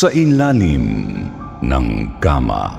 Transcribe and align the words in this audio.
Sa 0.00 0.08
ilalim 0.16 1.12
ng 1.60 1.86
kama. 2.24 2.72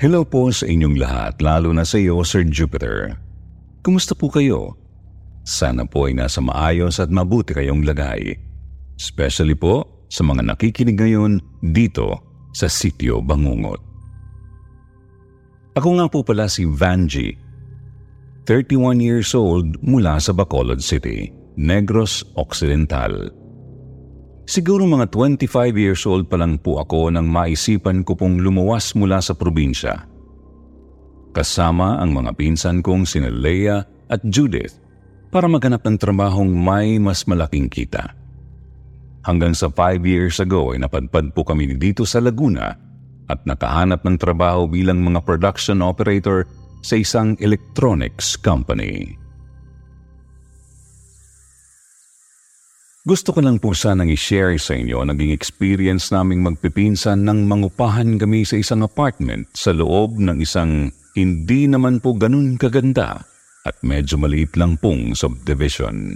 Hello 0.00 0.24
po 0.24 0.48
sa 0.48 0.64
inyong 0.64 0.96
lahat, 0.96 1.44
lalo 1.44 1.76
na 1.76 1.84
sa 1.84 2.00
iyo, 2.00 2.24
Sir 2.24 2.48
Jupiter. 2.48 3.20
Kumusta 3.84 4.16
po 4.16 4.32
kayo? 4.32 4.80
Sana 5.44 5.84
po 5.84 6.08
ay 6.08 6.16
nasa 6.16 6.40
maayos 6.40 6.96
at 6.96 7.12
mabuti 7.12 7.52
kayong 7.52 7.84
lagay. 7.84 8.32
Especially 8.96 9.52
po 9.52 10.08
sa 10.08 10.24
mga 10.24 10.56
nakikinig 10.56 10.96
ngayon 10.96 11.36
dito 11.60 12.16
sa 12.56 12.64
Sitio 12.64 13.20
Bangungot. 13.20 13.84
Ako 15.76 16.00
nga 16.00 16.08
po 16.08 16.24
pala 16.24 16.48
si 16.48 16.64
Vanji, 16.64 17.36
31 18.48 19.04
years 19.04 19.36
old 19.36 19.76
mula 19.84 20.16
sa 20.16 20.32
Bacolod 20.32 20.80
City, 20.80 21.41
Negros 21.58 22.24
Occidental. 22.32 23.28
Siguro 24.48 24.88
mga 24.88 25.12
25 25.12 25.76
years 25.76 26.02
old 26.08 26.26
pa 26.26 26.40
lang 26.40 26.56
po 26.56 26.80
ako 26.80 27.12
nang 27.12 27.28
maisipan 27.28 28.02
ko 28.02 28.16
pong 28.16 28.40
lumuwas 28.40 28.96
mula 28.96 29.20
sa 29.20 29.36
probinsya. 29.36 30.08
Kasama 31.32 32.00
ang 32.00 32.12
mga 32.12 32.36
pinsan 32.36 32.80
kong 32.80 33.04
sina 33.04 33.28
Leia 33.28 33.84
at 34.08 34.20
Judith 34.28 34.80
para 35.32 35.48
maghanap 35.48 35.80
ng 35.84 35.96
trabahong 35.96 36.52
may 36.52 37.00
mas 37.00 37.24
malaking 37.24 37.68
kita. 37.68 38.12
Hanggang 39.22 39.54
sa 39.54 39.70
5 39.70 40.02
years 40.02 40.42
ago 40.42 40.74
ay 40.74 40.82
napadpad 40.82 41.32
po 41.32 41.46
kami 41.46 41.72
dito 41.78 42.02
sa 42.02 42.18
Laguna 42.20 42.74
at 43.30 43.40
nakahanap 43.46 44.02
ng 44.02 44.16
trabaho 44.18 44.66
bilang 44.66 45.00
mga 45.00 45.22
production 45.24 45.80
operator 45.80 46.44
sa 46.82 46.98
isang 46.98 47.38
electronics 47.38 48.34
company. 48.34 49.21
Gusto 53.02 53.34
ko 53.34 53.42
lang 53.42 53.58
po 53.58 53.74
sanang 53.74 54.14
i-share 54.14 54.54
sa 54.62 54.78
inyo 54.78 55.02
naging 55.02 55.34
experience 55.34 56.14
naming 56.14 56.38
magpipinsan 56.46 57.26
nang 57.26 57.50
mangupahan 57.50 58.14
kami 58.14 58.46
sa 58.46 58.54
isang 58.62 58.86
apartment 58.86 59.50
sa 59.58 59.74
loob 59.74 60.22
ng 60.22 60.38
isang 60.38 60.94
hindi 61.18 61.66
naman 61.66 61.98
po 61.98 62.14
ganun 62.14 62.54
kaganda 62.54 63.26
at 63.66 63.74
medyo 63.82 64.22
maliit 64.22 64.54
lang 64.54 64.78
pong 64.78 65.18
subdivision. 65.18 66.14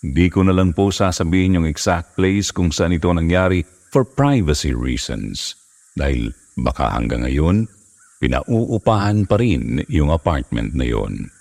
Hindi 0.00 0.26
ko 0.32 0.48
na 0.48 0.56
lang 0.56 0.72
po 0.72 0.88
sasabihin 0.88 1.60
yung 1.60 1.68
exact 1.68 2.16
place 2.16 2.48
kung 2.56 2.72
saan 2.72 2.96
ito 2.96 3.12
nangyari 3.12 3.60
for 3.92 4.08
privacy 4.08 4.72
reasons 4.72 5.60
dahil 5.92 6.32
baka 6.56 6.88
hanggang 6.88 7.28
ngayon 7.28 7.68
pinauupahan 8.16 9.28
pa 9.28 9.36
rin 9.36 9.84
yung 9.92 10.08
apartment 10.08 10.72
na 10.72 10.88
yon. 10.88 11.35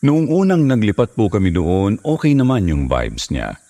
Noong 0.00 0.32
unang 0.32 0.64
naglipat 0.64 1.12
po 1.12 1.28
kami 1.28 1.52
doon, 1.52 2.00
okay 2.00 2.32
naman 2.32 2.64
yung 2.64 2.88
vibes 2.88 3.28
niya. 3.28 3.60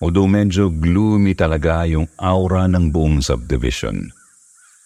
Although 0.00 0.24
medyo 0.24 0.72
gloomy 0.72 1.36
talaga 1.36 1.84
yung 1.84 2.08
aura 2.16 2.64
ng 2.72 2.88
buong 2.88 3.20
subdivision. 3.20 4.08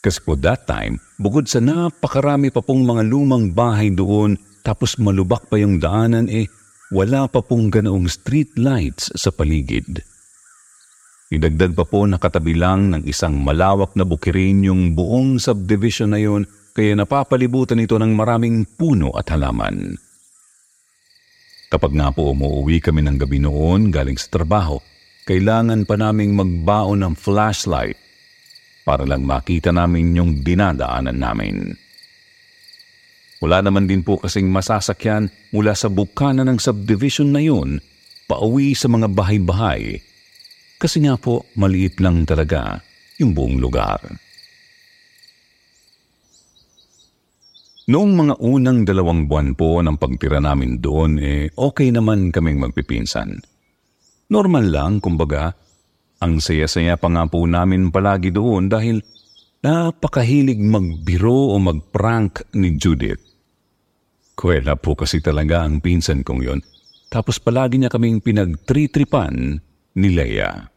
Kasi 0.03 0.19
po 0.27 0.34
that 0.43 0.66
time, 0.66 0.99
bukod 1.22 1.47
sa 1.47 1.62
napakarami 1.62 2.50
pa 2.50 2.66
pong 2.66 2.82
mga 2.82 3.06
lumang 3.06 3.54
bahay 3.54 3.94
doon, 3.94 4.34
tapos 4.66 4.99
malubak 4.99 5.47
pa 5.47 5.54
yung 5.54 5.78
daanan 5.78 6.27
eh, 6.27 6.50
wala 6.91 7.31
pa 7.31 7.47
pong 7.47 7.71
ganoong 7.71 8.10
street 8.10 8.59
lights 8.59 9.15
sa 9.15 9.31
paligid. 9.31 10.03
Idagdag 11.31 11.78
pa 11.78 11.87
po 11.87 12.10
nakatabi 12.10 12.59
lang 12.59 12.91
ng 12.91 13.03
isang 13.06 13.38
malawak 13.38 13.94
na 13.94 14.03
bukirin 14.03 14.66
yung 14.66 14.98
buong 14.98 15.38
subdivision 15.38 16.10
na 16.10 16.19
yun 16.19 16.43
kaya 16.75 16.98
napapalibutan 16.98 17.78
ito 17.78 17.94
ng 18.03 18.19
maraming 18.19 18.66
puno 18.66 19.15
at 19.15 19.31
halaman. 19.31 19.94
Kapag 21.66 21.93
nga 21.99 22.15
po 22.15 22.31
umuwi 22.31 22.78
kami 22.78 23.03
ng 23.03 23.19
gabi 23.19 23.43
noon 23.43 23.91
galing 23.91 24.15
sa 24.15 24.31
trabaho, 24.31 24.78
kailangan 25.27 25.82
pa 25.82 25.99
naming 25.99 26.38
magbaon 26.38 27.03
ng 27.03 27.15
flashlight 27.19 27.99
para 28.87 29.03
lang 29.03 29.27
makita 29.27 29.75
namin 29.75 30.15
yung 30.15 30.47
dinadaanan 30.47 31.19
namin. 31.19 31.75
Wala 33.43 33.60
naman 33.66 33.91
din 33.91 34.00
po 34.00 34.16
kasing 34.16 34.49
masasakyan 34.49 35.28
mula 35.50 35.75
sa 35.75 35.91
bukana 35.91 36.47
ng 36.47 36.56
subdivision 36.56 37.34
na 37.34 37.43
yun 37.43 37.83
pauwi 38.31 38.72
sa 38.72 38.87
mga 38.87 39.10
bahay-bahay 39.12 40.00
kasi 40.77 41.04
nga 41.04 41.19
po 41.19 41.44
maliit 41.59 42.00
lang 42.00 42.25
talaga 42.25 42.81
yung 43.19 43.33
buong 43.33 43.59
lugar. 43.60 44.00
Noong 47.86 48.19
mga 48.19 48.34
unang 48.42 48.82
dalawang 48.82 49.30
buwan 49.30 49.54
po 49.54 49.78
ng 49.78 49.94
pagtira 49.94 50.42
namin 50.42 50.82
doon, 50.82 51.22
eh 51.22 51.47
okay 51.54 51.94
naman 51.94 52.34
kaming 52.34 52.58
magpipinsan. 52.58 53.38
Normal 54.26 54.74
lang, 54.74 54.92
kumbaga, 54.98 55.54
ang 56.19 56.42
saya-saya 56.42 56.98
pa 56.98 57.06
nga 57.06 57.30
po 57.30 57.47
namin 57.47 57.94
palagi 57.94 58.34
doon 58.34 58.66
dahil 58.66 59.06
napakahilig 59.62 60.58
magbiro 60.58 61.54
o 61.54 61.62
magprank 61.62 62.58
ni 62.58 62.74
Judith. 62.74 63.22
Kuwela 64.34 64.74
po 64.74 64.98
kasi 64.98 65.22
talaga 65.22 65.62
ang 65.62 65.78
pinsan 65.78 66.26
kong 66.26 66.42
yon. 66.42 66.60
Tapos 67.06 67.38
palagi 67.38 67.78
niya 67.78 67.94
kaming 67.94 68.18
pinagtritripan 68.18 69.62
ni 69.94 70.08
Leia. 70.10 70.74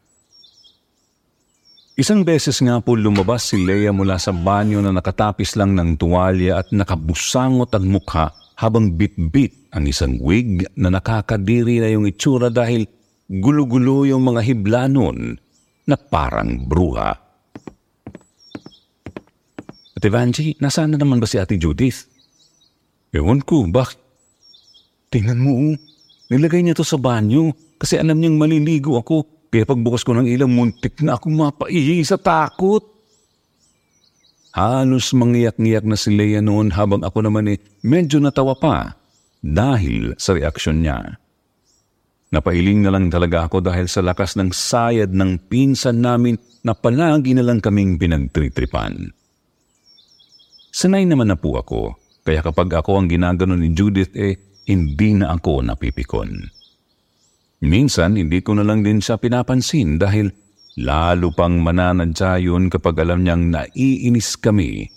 Isang 1.99 2.23
beses 2.23 2.55
nga 2.63 2.79
po 2.79 2.95
lumabas 2.95 3.51
si 3.51 3.59
Leia 3.59 3.91
mula 3.91 4.15
sa 4.15 4.31
banyo 4.31 4.79
na 4.79 4.95
nakatapis 4.95 5.59
lang 5.59 5.75
ng 5.75 5.99
tuwalya 5.99 6.63
at 6.63 6.71
nakabusangot 6.71 7.75
ang 7.75 7.91
mukha 7.91 8.31
habang 8.55 8.95
bit-bit 8.95 9.67
ang 9.75 9.83
isang 9.83 10.15
wig 10.23 10.63
na 10.79 10.87
nakakadiri 10.87 11.83
na 11.83 11.91
yung 11.91 12.07
itsura 12.07 12.47
dahil 12.47 12.87
gulo-gulo 13.27 14.07
yung 14.07 14.23
mga 14.23 14.41
hibla 14.47 14.87
nun 14.87 15.35
na 15.91 15.99
parang 15.99 16.63
bruha. 16.63 17.19
Ate 19.99 20.07
Vanji, 20.07 20.55
nasaan 20.55 20.95
na 20.95 21.03
naman 21.03 21.19
ba 21.19 21.27
si 21.27 21.35
Ate 21.35 21.59
Judith? 21.59 22.07
Ewan 23.11 23.43
ko, 23.43 23.67
bak? 23.67 23.99
Tingnan 25.11 25.43
mo, 25.43 25.51
oh. 25.51 25.75
nilagay 26.31 26.63
niya 26.63 26.79
to 26.79 26.87
sa 26.87 26.95
banyo 26.95 27.51
kasi 27.75 27.99
alam 27.99 28.23
niyang 28.23 28.39
maliligo 28.39 28.95
ako 28.95 29.38
kaya 29.49 29.65
pagbukas 29.65 30.05
ko 30.05 30.13
ng 30.13 30.29
ilang 30.29 30.53
muntik 30.53 31.01
na 31.01 31.17
akong 31.17 31.33
mapaihi 31.33 32.05
sa 32.05 32.21
takot. 32.21 32.85
Halos 34.53 35.13
mangiyak-ngiyak 35.13 35.85
na 35.85 35.97
si 35.97 36.13
Leia 36.13 36.41
noon 36.41 36.73
habang 36.73 37.05
ako 37.05 37.25
naman 37.25 37.53
eh 37.53 37.61
medyo 37.85 38.17
natawa 38.17 38.57
pa 38.57 38.97
dahil 39.41 40.17
sa 40.17 40.37
reaksyon 40.37 40.85
niya. 40.85 41.17
Napailing 42.29 42.85
na 42.85 42.93
lang 42.93 43.09
talaga 43.09 43.49
ako 43.49 43.65
dahil 43.65 43.89
sa 43.89 44.05
lakas 44.05 44.37
ng 44.37 44.53
sayad 44.53 45.09
ng 45.09 45.49
pinsan 45.49 45.97
namin 45.97 46.37
na 46.61 46.77
palagi 46.77 47.33
na 47.33 47.41
lang 47.41 47.57
kaming 47.57 47.97
pinagtritripan. 47.97 49.09
Sanay 50.69 51.09
naman 51.09 51.33
na 51.33 51.37
po 51.37 51.57
ako, 51.57 51.97
kaya 52.21 52.45
kapag 52.45 52.69
ako 52.69 53.01
ang 53.01 53.07
ginagano 53.09 53.57
ni 53.57 53.73
Judith 53.73 54.13
eh, 54.13 54.37
hindi 54.69 55.17
na 55.17 55.33
ako 55.33 55.65
napipikon. 55.65 56.58
Minsan 57.59 58.15
hindi 58.15 58.39
ko 58.39 58.55
na 58.55 58.63
lang 58.63 58.87
din 58.87 59.03
siya 59.03 59.19
pinapansin 59.19 59.99
dahil 59.99 60.31
lalo 60.79 61.35
pang 61.35 61.59
mananadya 61.59 62.39
yun 62.39 62.71
kapag 62.71 63.03
alam 63.03 63.27
niyang 63.27 63.51
naiinis 63.51 64.39
kami 64.39 64.87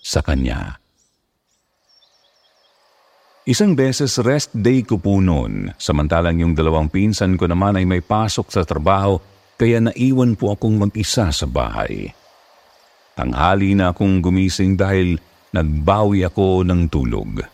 sa 0.00 0.24
kanya. 0.24 0.80
Isang 3.46 3.78
beses 3.78 4.18
rest 4.18 4.50
day 4.56 4.82
ko 4.82 4.98
po 4.98 5.22
noon, 5.22 5.70
samantalang 5.78 6.42
yung 6.42 6.56
dalawang 6.56 6.90
pinsan 6.90 7.38
ko 7.38 7.46
naman 7.46 7.78
ay 7.78 7.86
may 7.86 8.02
pasok 8.02 8.50
sa 8.50 8.66
trabaho 8.66 9.20
kaya 9.54 9.78
naiwan 9.78 10.34
po 10.34 10.56
akong 10.56 10.74
mag-isa 10.74 11.30
sa 11.30 11.46
bahay. 11.46 12.10
Tanghali 13.14 13.78
na 13.78 13.94
akong 13.94 14.18
gumising 14.18 14.74
dahil 14.74 15.20
nagbawi 15.54 16.26
ako 16.26 16.66
ng 16.66 16.90
tulog. 16.90 17.44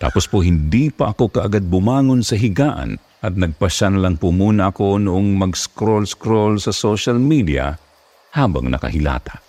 Tapos 0.00 0.24
po 0.24 0.40
hindi 0.40 0.88
pa 0.88 1.12
ako 1.12 1.28
kaagad 1.28 1.68
bumangon 1.68 2.24
sa 2.24 2.38
higaan 2.40 2.96
at 3.20 3.36
nagpasya 3.36 3.92
na 3.92 4.08
lang 4.08 4.16
po 4.16 4.32
muna 4.32 4.72
ako 4.72 4.96
noong 4.96 5.36
mag-scroll-scroll 5.36 6.56
sa 6.56 6.72
social 6.72 7.20
media 7.20 7.76
habang 8.32 8.72
nakahilata. 8.72 9.44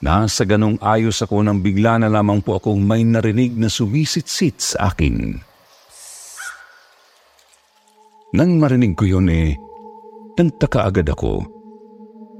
Nasa 0.00 0.48
ganong 0.48 0.80
ayos 0.80 1.20
ako 1.20 1.44
nang 1.44 1.60
bigla 1.60 2.00
na 2.00 2.08
lamang 2.08 2.40
po 2.40 2.56
akong 2.56 2.80
may 2.80 3.04
narinig 3.04 3.52
na 3.60 3.68
sumisit-sit 3.68 4.56
sa 4.56 4.88
akin. 4.88 5.36
Nang 8.32 8.56
marinig 8.56 8.96
ko 8.96 9.04
yun 9.04 9.28
eh, 9.28 9.52
nagtaka 10.40 10.88
agad 10.88 11.12
ako. 11.12 11.44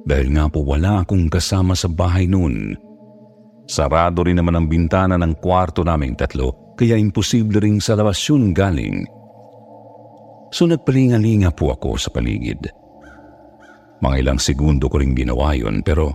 Dahil 0.08 0.32
nga 0.32 0.49
po 0.49 0.64
wala 0.64 1.05
akong 1.05 1.29
kasama 1.29 1.76
sa 1.76 1.93
bahay 1.93 2.25
noon. 2.25 2.73
Sarado 3.69 4.25
rin 4.25 4.41
naman 4.41 4.56
ang 4.56 4.67
bintana 4.67 5.20
ng 5.20 5.37
kwarto 5.37 5.85
naming 5.85 6.17
tatlo, 6.17 6.73
kaya 6.81 6.97
imposible 6.97 7.61
ring 7.61 7.76
sa 7.76 7.93
labas 7.93 8.17
yun 8.25 8.56
galing. 8.56 9.19
So 10.50 10.67
nagpalingalinga 10.67 11.55
po 11.55 11.70
ako 11.70 11.94
sa 11.94 12.11
paligid. 12.11 12.67
Mga 14.02 14.17
ilang 14.19 14.41
segundo 14.43 14.91
ko 14.91 14.99
rin 14.99 15.14
ginawa 15.14 15.55
yun 15.55 15.87
pero 15.87 16.11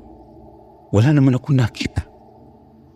wala 0.91 1.09
naman 1.15 1.39
ako 1.39 1.55
nakita. 1.55 2.03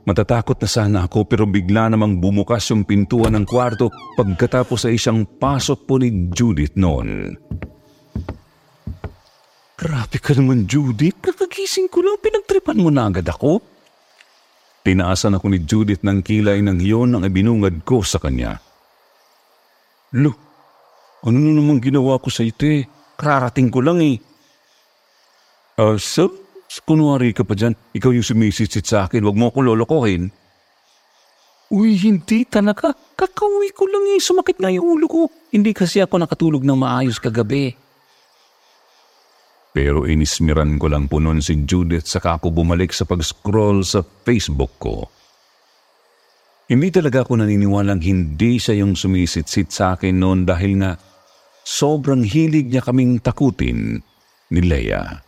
Matatakot 0.10 0.58
na 0.58 0.70
sana 0.70 0.98
ako 1.06 1.30
pero 1.30 1.46
bigla 1.46 1.88
namang 1.88 2.18
bumukas 2.18 2.66
yung 2.74 2.84
pintuan 2.84 3.38
ng 3.38 3.46
kwarto 3.46 3.94
pagkatapos 4.18 4.90
ay 4.90 4.98
isang 4.98 5.24
pasok 5.24 5.86
po 5.86 6.02
ni 6.02 6.34
Judith 6.34 6.74
noon. 6.74 7.38
Grabe 9.80 10.18
ka 10.20 10.36
naman 10.36 10.68
Judith, 10.68 11.24
kakagising 11.24 11.88
ko 11.88 12.04
lang 12.04 12.20
pinagtripan 12.20 12.82
mo 12.82 12.92
na 12.92 13.08
agad 13.08 13.24
ako. 13.30 13.64
Tinaasan 14.84 15.38
ako 15.38 15.46
ni 15.54 15.64
Judith 15.64 16.02
ng 16.04 16.20
kilay 16.26 16.60
ng 16.66 16.82
iyon 16.82 17.16
ang 17.16 17.24
ibinungad 17.24 17.86
ko 17.86 18.04
sa 18.04 18.18
kanya. 18.18 18.58
Look, 20.18 20.49
ano 21.26 21.38
na 21.38 21.52
naman 21.52 21.84
ginawa 21.84 22.22
ko 22.22 22.32
sa 22.32 22.46
ite? 22.46 22.88
Kararating 23.20 23.68
ko 23.68 23.84
lang 23.84 24.00
eh. 24.00 24.18
Uh, 25.80 26.00
so, 26.00 26.32
kunwari 26.84 27.36
ka 27.36 27.44
pa 27.44 27.56
dyan, 27.56 27.76
ikaw 27.96 28.12
yung 28.12 28.24
sumisitsit 28.24 28.86
sa 28.88 29.08
akin, 29.08 29.24
wag 29.24 29.36
mo 29.36 29.52
akong 29.52 29.68
lolokohin. 29.68 30.32
Uy, 31.70 32.00
hindi 32.02 32.50
talaga. 32.50 32.96
Kakauwi 33.14 33.70
ko 33.78 33.86
lang 33.86 34.06
eh, 34.16 34.18
sumakit 34.18 34.58
nga 34.58 34.74
yung 34.74 34.98
ulo 34.98 35.06
ko. 35.06 35.22
Hindi 35.54 35.70
kasi 35.70 36.02
ako 36.02 36.18
nakatulog 36.18 36.66
ng 36.66 36.80
maayos 36.80 37.22
kagabi. 37.22 37.78
Pero 39.70 40.10
inismiran 40.10 40.82
ko 40.82 40.90
lang 40.90 41.06
po 41.06 41.22
noon 41.22 41.46
si 41.46 41.62
Judith 41.70 42.10
saka 42.10 42.42
ako 42.42 42.50
bumalik 42.50 42.90
sa 42.90 43.06
pag-scroll 43.06 43.86
sa 43.86 44.02
Facebook 44.02 44.82
ko. 44.82 45.06
Hindi 46.70 46.90
talaga 46.90 47.22
ako 47.22 47.38
naniniwalang 47.42 48.02
hindi 48.02 48.58
siya 48.58 48.82
yung 48.82 48.98
sumisitsit 48.98 49.70
sa 49.70 49.94
akin 49.94 50.18
noon 50.18 50.46
dahil 50.50 50.82
nga 50.82 50.98
sobrang 51.70 52.26
hilig 52.26 52.74
niya 52.74 52.82
kaming 52.82 53.22
takutin 53.22 54.02
ni 54.50 54.62
Leia. 54.66 55.22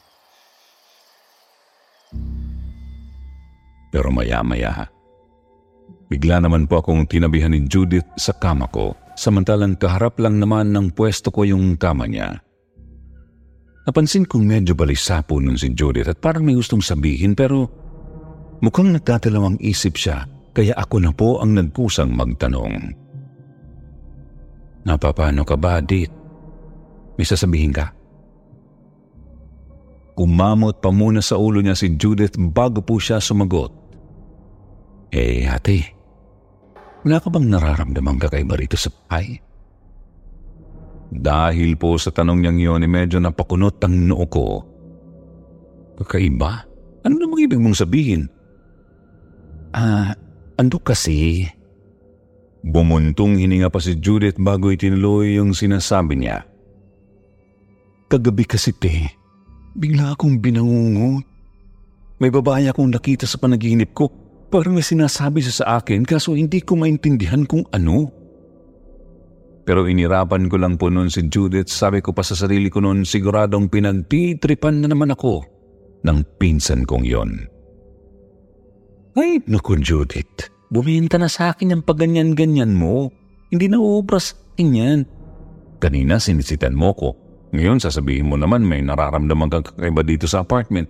Pero 3.94 4.10
maya-maya, 4.10 4.90
bigla 6.10 6.42
naman 6.42 6.66
po 6.66 6.82
akong 6.82 7.06
tinabihan 7.06 7.54
ni 7.54 7.70
Judith 7.70 8.08
sa 8.18 8.34
kama 8.34 8.66
ko, 8.74 8.98
samantalang 9.14 9.78
kaharap 9.78 10.18
lang 10.18 10.42
naman 10.42 10.74
ng 10.74 10.98
pwesto 10.98 11.30
ko 11.30 11.46
yung 11.46 11.78
kama 11.78 12.10
niya. 12.10 12.42
Napansin 13.86 14.26
kong 14.26 14.48
medyo 14.48 14.74
balisa 14.74 15.22
po 15.22 15.38
nun 15.38 15.60
si 15.60 15.76
Judith 15.78 16.10
at 16.10 16.18
parang 16.18 16.48
may 16.48 16.58
gustong 16.58 16.82
sabihin 16.82 17.38
pero 17.38 17.70
mukhang 18.64 18.94
nagtatalawang 18.94 19.62
isip 19.62 20.00
siya 20.00 20.26
kaya 20.56 20.74
ako 20.78 20.96
na 21.02 21.12
po 21.14 21.42
ang 21.44 21.54
nagkusang 21.58 22.14
magtanong. 22.14 22.98
Napapano 24.82 25.46
ka 25.46 25.58
ba, 25.58 25.82
Dit? 25.82 26.21
May 27.16 27.28
sasabihin 27.28 27.76
ka? 27.76 27.92
Kumamot 30.16 30.84
pa 30.84 30.92
muna 30.92 31.24
sa 31.24 31.40
ulo 31.40 31.64
niya 31.64 31.74
si 31.74 31.96
Judith 31.96 32.36
bago 32.38 32.84
po 32.84 33.00
siya 33.00 33.24
sumagot. 33.24 33.74
Eh, 35.12 35.44
ate, 35.48 35.92
wala 37.04 37.20
ka 37.20 37.28
bang 37.28 37.48
nararamdaman 37.52 38.22
kakaiba 38.22 38.56
rito 38.56 38.80
sa 38.80 38.94
bahay? 38.94 39.40
Dahil 41.12 41.76
po 41.76 42.00
sa 42.00 42.16
tanong 42.16 42.40
niyang 42.40 42.60
yun, 42.60 42.86
eh, 42.88 42.92
medyo 42.92 43.20
napakunot 43.20 43.84
ang 43.84 44.08
noo 44.08 44.26
ko. 44.32 44.64
Kakaiba? 46.00 46.64
Ano 47.04 47.20
namang 47.20 47.44
ibig 47.44 47.60
mong 47.60 47.76
sabihin? 47.76 48.32
Ah, 49.76 50.16
ando 50.56 50.80
kasi... 50.80 51.48
Bumuntong 52.62 53.42
hininga 53.42 53.74
pa 53.74 53.82
si 53.82 53.98
Judith 53.98 54.38
bago 54.38 54.70
itinuloy 54.70 55.42
yung 55.42 55.58
sinasabi 55.58 56.14
niya. 56.14 56.46
Kagabi 58.12 58.44
kasi 58.44 58.76
te, 58.76 59.08
bigla 59.72 60.12
akong 60.12 60.44
binangungot. 60.44 61.24
May 62.20 62.28
babae 62.28 62.68
akong 62.68 62.92
nakita 62.92 63.24
sa 63.24 63.40
panaginip 63.40 63.96
ko. 63.96 64.12
Parang 64.52 64.76
may 64.76 64.84
sinasabi 64.84 65.40
siya 65.40 65.64
sa 65.64 65.66
akin 65.80 66.04
kaso 66.04 66.36
hindi 66.36 66.60
ko 66.60 66.76
maintindihan 66.76 67.48
kung 67.48 67.64
ano. 67.72 68.12
Pero 69.64 69.88
inirapan 69.88 70.52
ko 70.52 70.60
lang 70.60 70.76
po 70.76 70.92
noon 70.92 71.08
si 71.08 71.24
Judith. 71.32 71.72
Sabi 71.72 72.04
ko 72.04 72.12
pa 72.12 72.20
sa 72.20 72.36
sarili 72.36 72.68
ko 72.68 72.84
noon 72.84 73.08
siguradong 73.08 73.72
pinagtitripan 73.72 74.84
na 74.84 74.92
naman 74.92 75.16
ako 75.16 75.48
ng 76.04 76.20
pinsan 76.36 76.84
kong 76.84 77.08
yon. 77.08 77.48
Ay, 79.16 79.40
naku 79.48 79.80
Judith. 79.80 80.52
Buminta 80.68 81.16
na 81.16 81.32
sa 81.32 81.56
akin 81.56 81.80
yung 81.80 81.84
paganyan-ganyan 81.88 82.76
mo. 82.76 83.08
Hindi 83.56 83.72
na 83.72 83.80
uubras 83.80 84.36
yan. 84.60 85.08
Kanina 85.80 86.20
sinisitan 86.20 86.76
mo 86.76 86.92
ko 86.92 87.21
ngayon, 87.52 87.84
sasabihin 87.84 88.32
mo 88.32 88.40
naman 88.40 88.64
may 88.64 88.80
nararamdaman 88.80 89.52
kang 89.52 89.66
kakaiba 89.68 90.02
dito 90.08 90.26
sa 90.28 90.44
apartment. 90.44 90.88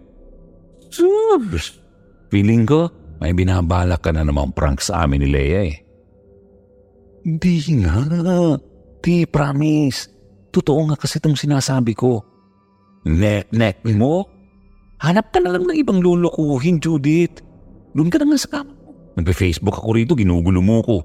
Subs! 0.93 1.81
Feeling 2.29 2.69
ko, 2.69 2.87
may 3.17 3.33
binabalak 3.33 4.05
ka 4.05 4.13
na 4.13 4.21
namang 4.21 4.53
prank 4.53 4.81
sa 4.81 5.05
amin 5.05 5.25
ni 5.25 5.29
Leia 5.29 5.61
eh. 5.67 5.77
Hindi 7.25 7.61
nga. 7.81 8.05
Di, 9.01 9.25
promise. 9.25 10.09
Totoo 10.53 10.89
nga 10.89 10.95
kasi 10.97 11.17
itong 11.17 11.37
sinasabi 11.37 11.97
ko. 11.97 12.21
Nek-nek 13.09 13.81
mo? 13.97 14.29
Hanap 15.01 15.33
ka 15.33 15.41
na 15.41 15.57
lang 15.57 15.65
ng 15.65 15.77
ibang 15.81 15.97
lulukuhin, 15.97 16.77
Judith. 16.77 17.41
Doon 17.97 18.13
ka 18.13 18.21
na 18.21 18.29
nga 18.29 18.37
sa 18.37 18.49
kama. 18.61 18.73
Nagpe-Facebook 19.17 19.73
ako 19.73 19.97
rito, 19.97 20.13
ginugulo 20.13 20.61
mo 20.61 20.85
ko. 20.85 20.97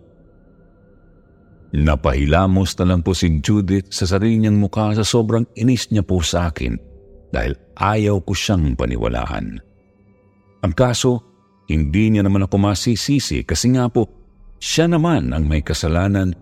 Napahilamos 1.77 2.73
na 2.81 2.89
lang 2.89 3.05
po 3.05 3.13
si 3.13 3.29
Judith 3.45 3.93
sa 3.93 4.09
sarili 4.09 4.41
niyang 4.41 4.57
mukha 4.57 4.97
sa 4.97 5.05
sobrang 5.05 5.45
inis 5.61 5.93
niya 5.93 6.01
po 6.01 6.25
sa 6.25 6.49
akin 6.49 6.73
dahil 7.29 7.53
ayaw 7.77 8.25
ko 8.25 8.33
siyang 8.33 8.73
paniwalaan. 8.81 9.61
Ang 10.65 10.73
kaso, 10.73 11.21
hindi 11.69 12.09
niya 12.09 12.25
naman 12.25 12.49
ako 12.49 12.57
masisisi 12.57 13.45
kasi 13.45 13.77
nga 13.77 13.93
po, 13.93 14.09
siya 14.57 14.89
naman 14.89 15.37
ang 15.37 15.45
may 15.45 15.61
kasalanan 15.61 16.33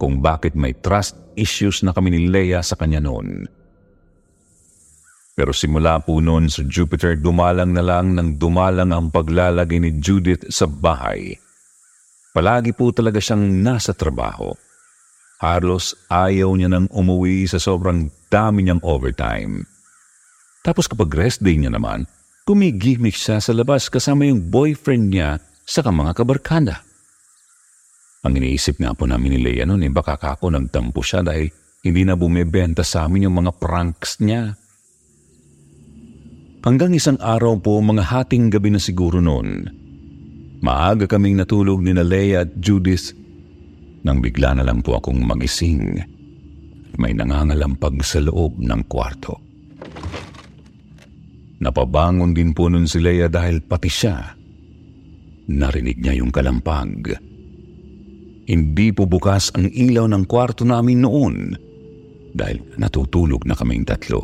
kung 0.00 0.24
bakit 0.24 0.56
may 0.56 0.72
trust 0.72 1.20
issues 1.36 1.84
na 1.84 1.92
kami 1.92 2.16
ni 2.16 2.32
Leia 2.32 2.64
sa 2.64 2.72
kanya 2.80 3.04
noon. 3.04 3.44
Pero 5.36 5.52
simula 5.52 6.00
po 6.00 6.16
noon 6.24 6.48
sa 6.48 6.64
Jupiter, 6.64 7.20
dumalang 7.20 7.76
na 7.76 7.84
lang 7.84 8.16
ng 8.16 8.40
dumalang 8.40 8.96
ang 8.96 9.12
paglalagay 9.12 9.84
ni 9.84 10.00
Judith 10.00 10.48
sa 10.48 10.64
bahay. 10.64 11.36
Palagi 12.32 12.72
po 12.72 12.88
talaga 12.88 13.20
siyang 13.20 13.44
nasa 13.60 13.92
trabaho 13.92 14.48
Halos 15.38 15.94
ayaw 16.10 16.50
niya 16.58 16.66
nang 16.66 16.90
umuwi 16.90 17.46
sa 17.46 17.62
sobrang 17.62 18.10
dami 18.26 18.66
niyang 18.66 18.82
overtime. 18.82 19.62
Tapos 20.66 20.90
kapag 20.90 21.14
rest 21.14 21.46
day 21.46 21.54
niya 21.54 21.70
naman, 21.70 22.10
kumigimik 22.42 23.14
siya 23.14 23.38
sa 23.38 23.54
labas 23.54 23.86
kasama 23.86 24.26
yung 24.26 24.50
boyfriend 24.50 25.14
niya 25.14 25.38
sa 25.62 25.86
mga 25.86 26.18
kabarkada. 26.18 26.82
Ang 28.26 28.34
iniisip 28.34 28.82
nga 28.82 28.98
po 28.98 29.06
namin 29.06 29.38
ni 29.38 29.38
Leia 29.38 29.62
noon 29.62 29.86
eh 29.86 29.92
baka 29.94 30.18
kako 30.18 30.50
nagtampo 30.50 31.06
siya 31.06 31.22
dahil 31.22 31.46
hindi 31.86 32.02
na 32.02 32.18
bumibenta 32.18 32.82
sa 32.82 33.06
amin 33.06 33.30
yung 33.30 33.38
mga 33.38 33.54
pranks 33.62 34.18
niya. 34.18 34.58
Hanggang 36.66 36.90
isang 36.98 37.16
araw 37.22 37.62
po, 37.62 37.78
mga 37.78 38.02
hating 38.02 38.50
gabi 38.50 38.74
na 38.74 38.82
siguro 38.82 39.22
noon, 39.22 39.70
maaga 40.58 41.06
kaming 41.06 41.38
natulog 41.38 41.78
ni 41.78 41.94
na 41.94 42.02
Leia 42.02 42.42
at 42.42 42.58
Judith 42.58 43.14
nang 44.02 44.18
bigla 44.22 44.58
na 44.58 44.64
lang 44.66 44.82
po 44.82 44.98
akong 44.98 45.22
magising. 45.22 45.98
May 46.98 47.14
nangangalampag 47.14 48.02
sa 48.02 48.18
loob 48.22 48.58
ng 48.58 48.82
kwarto. 48.90 49.38
Napabangon 51.58 52.34
din 52.34 52.54
po 52.54 52.70
nun 52.70 52.86
si 52.86 53.02
Leia 53.02 53.26
dahil 53.26 53.62
pati 53.62 53.90
siya. 53.90 54.34
Narinig 55.50 55.98
niya 55.98 56.14
yung 56.18 56.30
kalampag. 56.30 57.18
Hindi 58.48 58.88
po 58.94 59.04
bukas 59.04 59.52
ang 59.52 59.68
ilaw 59.68 60.06
ng 60.08 60.24
kwarto 60.24 60.62
namin 60.62 61.04
noon 61.04 61.36
dahil 62.32 62.62
natutulog 62.78 63.44
na 63.44 63.58
kaming 63.58 63.84
tatlo. 63.84 64.22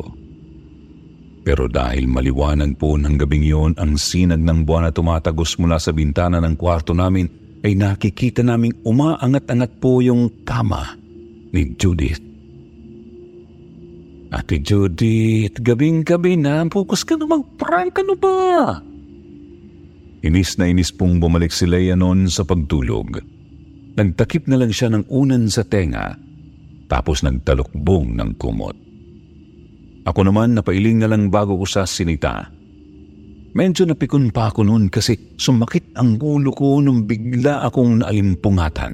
Pero 1.45 1.69
dahil 1.69 2.09
maliwanag 2.09 2.73
po 2.81 2.97
ng 2.97 3.21
gabing 3.21 3.45
yon 3.45 3.71
ang 3.77 4.01
sinag 4.01 4.41
ng 4.41 4.65
buwan 4.65 4.89
na 4.89 4.91
tumatagos 4.95 5.61
mula 5.61 5.77
sa 5.77 5.93
bintana 5.93 6.41
ng 6.41 6.57
kwarto 6.57 6.97
namin, 6.97 7.29
ay 7.65 7.73
nakikita 7.73 8.45
naming 8.45 8.77
umaangat-angat 8.85 9.81
po 9.81 10.05
yung 10.05 10.29
kama 10.45 10.93
ni 11.49 11.73
Judith 11.81 12.25
Ate 14.35 14.59
Judith, 14.59 15.63
gabing-gabi 15.63 16.35
na, 16.35 16.67
focus 16.67 17.07
ka 17.07 17.15
na 17.15 17.23
mag-prank, 17.23 17.95
ano 18.03 18.19
ba? 18.19 18.35
Inis 20.25 20.59
na 20.59 20.67
inis 20.67 20.91
pong 20.91 21.23
bumalik 21.23 21.55
si 21.55 21.63
Leia 21.63 21.95
noon 21.95 22.27
sa 22.27 22.43
pagtulog. 22.43 23.23
Nagtakip 23.95 24.51
na 24.51 24.59
lang 24.59 24.75
siya 24.75 24.91
ng 24.91 25.07
unan 25.07 25.47
sa 25.47 25.63
tenga, 25.63 26.19
tapos 26.91 27.23
nagtalukbong 27.23 28.19
ng 28.19 28.35
kumot. 28.35 28.75
Ako 30.03 30.19
naman 30.27 30.59
napailing 30.59 30.99
na 30.99 31.07
lang 31.07 31.31
bago 31.31 31.55
ko 31.55 31.63
sa 31.63 31.87
sinita. 31.87 32.51
Medyo 33.55 33.87
napikon 33.87 34.35
pa 34.35 34.51
ako 34.51 34.67
noon 34.67 34.91
kasi 34.91 35.15
sumakit 35.39 35.95
ang 35.95 36.19
ulo 36.19 36.51
ko 36.51 36.83
nung 36.83 37.07
bigla 37.07 37.63
akong 37.63 38.03
naalimpungatan. 38.03 38.91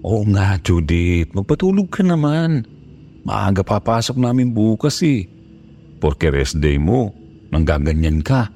Oo 0.00 0.24
nga, 0.32 0.56
Judith, 0.64 1.36
magpatulog 1.36 1.92
ka 1.92 2.00
naman. 2.00 2.64
Maaga 3.28 3.60
papasok 3.60 4.16
namin 4.16 4.56
bukas 4.56 5.04
eh. 5.04 5.28
Porque 6.00 6.32
rest 6.32 6.64
day 6.64 6.80
mo, 6.80 7.12
nang 7.52 7.68
gaganyan 7.68 8.24
ka. 8.24 8.48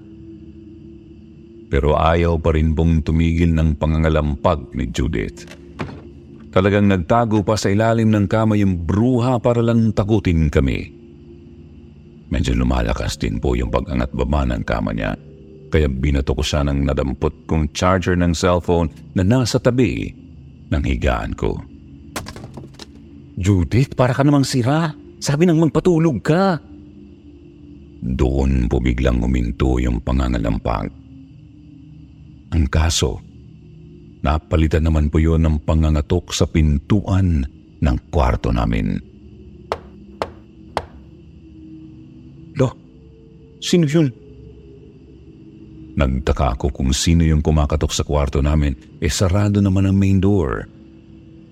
Pero 1.68 2.00
ayaw 2.00 2.40
pa 2.40 2.56
rin 2.56 2.72
pong 2.72 3.04
tumigil 3.04 3.52
ng 3.52 3.76
pangangalampag 3.76 4.72
ni 4.72 4.88
Judith. 4.88 5.44
Talagang 6.56 6.88
nagtago 6.88 7.44
pa 7.44 7.60
sa 7.60 7.68
ilalim 7.68 8.08
ng 8.08 8.24
kama 8.32 8.56
yung 8.56 8.80
bruha 8.80 9.36
para 9.44 9.60
lang 9.60 9.92
takutin 9.92 10.48
kami. 10.48 11.01
Medyo 12.32 12.56
lumalakas 12.56 13.20
din 13.20 13.36
po 13.36 13.52
yung 13.52 13.68
pag-angat 13.68 14.08
baba 14.16 14.48
ng 14.48 14.64
kama 14.64 14.96
niya. 14.96 15.12
Kaya 15.68 15.84
binato 15.84 16.32
ko 16.32 16.40
siya 16.40 16.64
ng 16.64 16.88
nadampot 16.88 17.44
kong 17.44 17.76
charger 17.76 18.16
ng 18.16 18.32
cellphone 18.32 18.88
na 19.12 19.20
nasa 19.20 19.60
tabi 19.60 20.08
ng 20.72 20.80
higaan 20.80 21.36
ko. 21.36 21.60
Judith, 23.36 23.92
para 23.92 24.16
ka 24.16 24.24
namang 24.24 24.48
sira. 24.48 24.96
Sabi 25.20 25.44
nang 25.44 25.60
magpatulog 25.60 26.24
ka. 26.24 26.56
Doon 28.02 28.66
po 28.66 28.80
biglang 28.80 29.20
huminto 29.20 29.76
yung 29.76 30.00
pangangalampag. 30.00 30.88
Ang 32.52 32.64
kaso, 32.68 33.20
napalitan 34.24 34.88
naman 34.88 35.12
po 35.12 35.20
yun 35.20 35.44
ng 35.44 35.62
pangangatok 35.68 36.32
sa 36.32 36.48
pintuan 36.48 37.44
ng 37.80 37.96
kwarto 38.08 38.52
namin. 38.52 39.11
Sino 43.62 43.86
yun? 43.86 44.10
Nagtaka 45.94 46.58
ako 46.58 46.74
kung 46.74 46.90
sino 46.90 47.22
yung 47.22 47.44
kumakatok 47.44 47.94
sa 47.94 48.02
kwarto 48.02 48.42
namin, 48.42 48.74
eh 48.98 49.12
sarado 49.12 49.62
naman 49.62 49.86
ang 49.86 49.96
main 49.96 50.18
door. 50.18 50.66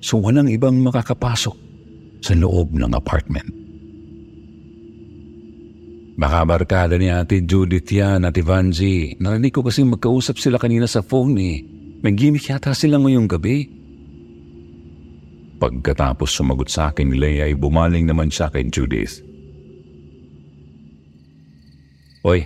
So 0.02 0.18
walang 0.18 0.50
ibang 0.50 0.80
makakapasok 0.80 1.56
sa 2.24 2.32
loob 2.34 2.74
ng 2.74 2.92
apartment. 2.96 3.48
Baka 6.20 6.44
barkada 6.44 7.00
ni 7.00 7.08
Ate 7.08 7.44
Judith 7.48 7.88
yan, 7.88 8.28
Ate 8.28 8.44
Vanji. 8.44 9.16
Narinig 9.16 9.56
ko 9.56 9.64
kasi 9.64 9.80
magkausap 9.88 10.36
sila 10.36 10.60
kanina 10.60 10.84
sa 10.84 11.00
phone 11.00 11.36
eh. 11.40 11.64
May 12.00 12.12
gimmick 12.12 12.48
yata 12.48 12.76
sila 12.76 13.00
ngayong 13.00 13.28
gabi. 13.28 13.68
Pagkatapos 15.60 16.28
sumagot 16.32 16.72
sa 16.72 16.92
akin 16.92 17.12
ni 17.12 17.16
Leia 17.20 17.48
ay 17.48 17.56
bumaling 17.56 18.08
naman 18.08 18.32
siya 18.32 18.48
kay 18.48 18.68
Judith. 18.68 19.20
Hoy, 22.20 22.44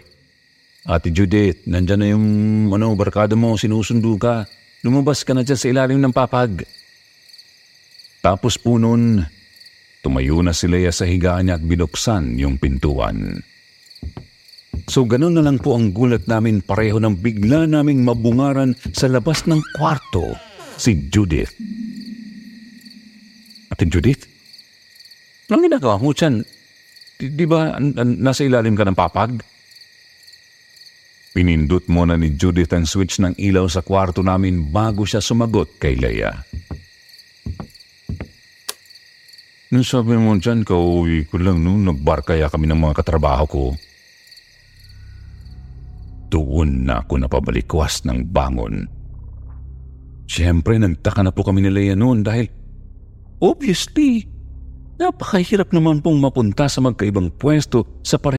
Ate 0.87 1.11
Judith, 1.11 1.67
nandyan 1.67 1.99
na 1.99 2.09
yung 2.15 2.27
ano, 2.71 2.95
barkada 2.95 3.35
mo, 3.35 3.59
sinusundo 3.59 4.15
ka. 4.15 4.47
Lumabas 4.87 5.27
ka 5.27 5.35
na 5.35 5.43
dyan 5.43 5.59
sa 5.59 5.67
ilalim 5.67 5.99
ng 5.99 6.15
papag. 6.15 6.63
Tapos 8.23 8.55
po 8.55 8.79
nun, 8.79 9.19
tumayo 9.99 10.39
na 10.47 10.55
si 10.55 10.71
Leia 10.71 10.95
sa 10.95 11.09
higaan 11.09 11.51
niya 11.51 11.59
at 11.59 11.65
binuksan 11.67 12.39
yung 12.39 12.61
pintuan. 12.61 13.43
So 14.87 15.09
ganun 15.09 15.35
na 15.35 15.43
lang 15.43 15.59
po 15.59 15.75
ang 15.75 15.91
gulat 15.91 16.31
namin 16.31 16.63
pareho 16.63 17.01
ng 17.03 17.19
bigla 17.19 17.67
naming 17.67 18.05
mabungaran 18.05 18.77
sa 18.95 19.11
labas 19.11 19.49
ng 19.49 19.59
kwarto 19.75 20.37
si 20.79 21.09
Judith. 21.11 21.51
Ate 23.75 23.89
Judith? 23.91 24.29
Anong 25.51 25.67
ginagawa 25.67 25.99
mo 25.99 26.15
dyan? 26.15 26.47
Di, 27.19 27.27
di 27.33 27.43
ba 27.49 27.75
nasa 28.05 28.47
ilalim 28.47 28.77
ka 28.79 28.87
ng 28.87 28.95
papag? 28.95 29.54
Pinindot 31.35 31.83
muna 31.91 32.15
ni 32.15 32.39
Judith 32.39 32.71
ang 32.71 32.87
switch 32.87 33.19
ng 33.19 33.35
ilaw 33.35 33.67
sa 33.67 33.83
kwarto 33.83 34.23
namin 34.23 34.71
bago 34.71 35.03
siya 35.03 35.19
sumagot 35.19 35.67
kay 35.83 35.99
Leia. 35.99 36.31
Nung 39.75 39.83
sabi 39.83 40.15
mo 40.15 40.39
dyan, 40.39 40.63
kauwi 40.63 41.27
ko 41.27 41.43
lang 41.43 41.59
nung 41.59 41.83
nagbarkaya 41.83 42.47
kami 42.47 42.71
ng 42.71 42.79
mga 42.79 43.03
katrabaho 43.03 43.45
ko. 43.51 43.65
Doon 46.31 46.87
na 46.87 47.03
ako 47.03 47.27
napabalikwas 47.27 48.07
ng 48.07 48.31
bangon. 48.31 48.87
Siyempre, 50.31 50.79
nagtaka 50.79 51.27
na 51.27 51.35
po 51.35 51.43
kami 51.43 51.67
ni 51.67 51.71
Leia 51.75 51.99
noon 51.99 52.23
dahil 52.23 52.47
obviously, 53.43 54.23
napakahirap 55.03 55.75
naman 55.75 55.99
pong 55.99 56.23
mapunta 56.23 56.71
sa 56.71 56.79
magkaibang 56.79 57.35
pwesto 57.35 57.99
sa 58.07 58.23
pare 58.23 58.39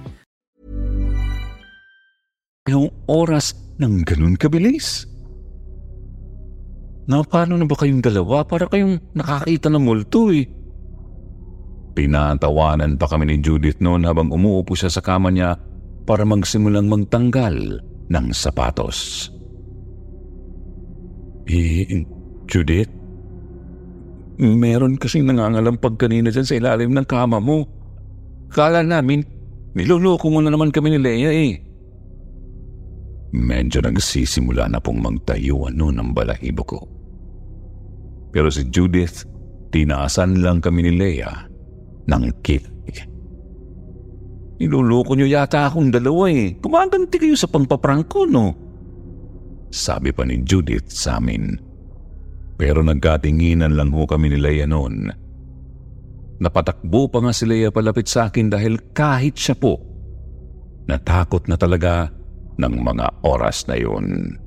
Yung 2.71 2.87
oras 3.11 3.51
ng 3.83 4.07
ganun 4.07 4.39
kabilis. 4.39 5.03
Na 7.11 7.19
paano 7.19 7.59
na 7.59 7.67
ba 7.67 7.75
kayong 7.75 7.99
dalawa? 7.99 8.47
Para 8.47 8.71
kayong 8.71 9.11
nakakita 9.11 9.67
ng 9.67 9.83
multo 9.83 10.31
eh. 10.31 10.47
Pinatawanan 11.91 12.95
pa 12.95 13.11
kami 13.11 13.27
ni 13.27 13.35
Judith 13.43 13.83
noon 13.83 14.07
habang 14.07 14.31
umuupo 14.31 14.71
siya 14.71 14.87
sa 14.87 15.03
kama 15.03 15.27
niya 15.35 15.59
para 16.07 16.23
magsimulang 16.23 16.87
magtanggal 16.87 17.83
ng 18.07 18.25
sapatos. 18.31 19.27
Eh, 21.51 22.07
Judith? 22.47 22.87
Meron 24.39 24.95
kasing 24.95 25.27
nangangalampag 25.27 25.99
kanina 25.99 26.31
dyan 26.31 26.47
sa 26.47 26.55
ilalim 26.55 26.95
ng 26.95 27.03
kama 27.03 27.43
mo. 27.43 27.67
Kala 28.47 28.87
namin, 28.87 29.27
niloloko 29.75 30.31
mo 30.31 30.39
na 30.39 30.47
naman 30.47 30.71
kami 30.71 30.95
ni 30.95 30.99
Leia 31.03 31.31
eh. 31.35 31.70
Medyo 33.31 33.79
nagsisimula 33.79 34.67
na 34.67 34.83
pong 34.83 34.99
magtayo 34.99 35.71
ano 35.71 35.87
ng 35.87 36.11
balahibo 36.11 36.63
ko. 36.67 36.79
Pero 38.31 38.51
si 38.51 38.67
Judith, 38.67 39.23
tinaasan 39.71 40.43
lang 40.43 40.59
kami 40.59 40.87
ni 40.87 40.93
Leia 40.99 41.47
ng 42.07 42.23
kilig. 42.43 43.07
Niluloko 44.59 45.15
niyo 45.15 45.31
yata 45.31 45.67
akong 45.67 45.89
dalawa 45.89 46.27
eh. 46.29 46.59
Kumaganti 46.59 47.17
kayo 47.17 47.33
sa 47.33 47.49
pangpaprangko, 47.49 48.29
no? 48.29 48.45
Sabi 49.71 50.11
pa 50.11 50.27
ni 50.27 50.43
Judith 50.43 50.91
sa 50.91 51.17
amin. 51.17 51.55
Pero 52.59 52.83
nagkatinginan 52.85 53.73
lang 53.73 53.89
ho 53.95 54.03
kami 54.05 54.29
ni 54.29 54.37
Leia 54.37 54.67
noon. 54.67 55.09
Napatakbo 56.43 57.09
pa 57.09 57.23
nga 57.23 57.33
si 57.33 57.47
Leia 57.47 57.71
palapit 57.73 58.05
sa 58.11 58.29
akin 58.29 58.51
dahil 58.51 58.93
kahit 58.93 59.39
siya 59.39 59.55
po, 59.57 59.81
natakot 60.85 61.47
na 61.47 61.57
talaga 61.57 62.11
ng 62.61 62.85
mga 62.85 63.25
oras 63.25 63.65
na 63.65 63.75
yun. 63.75 64.37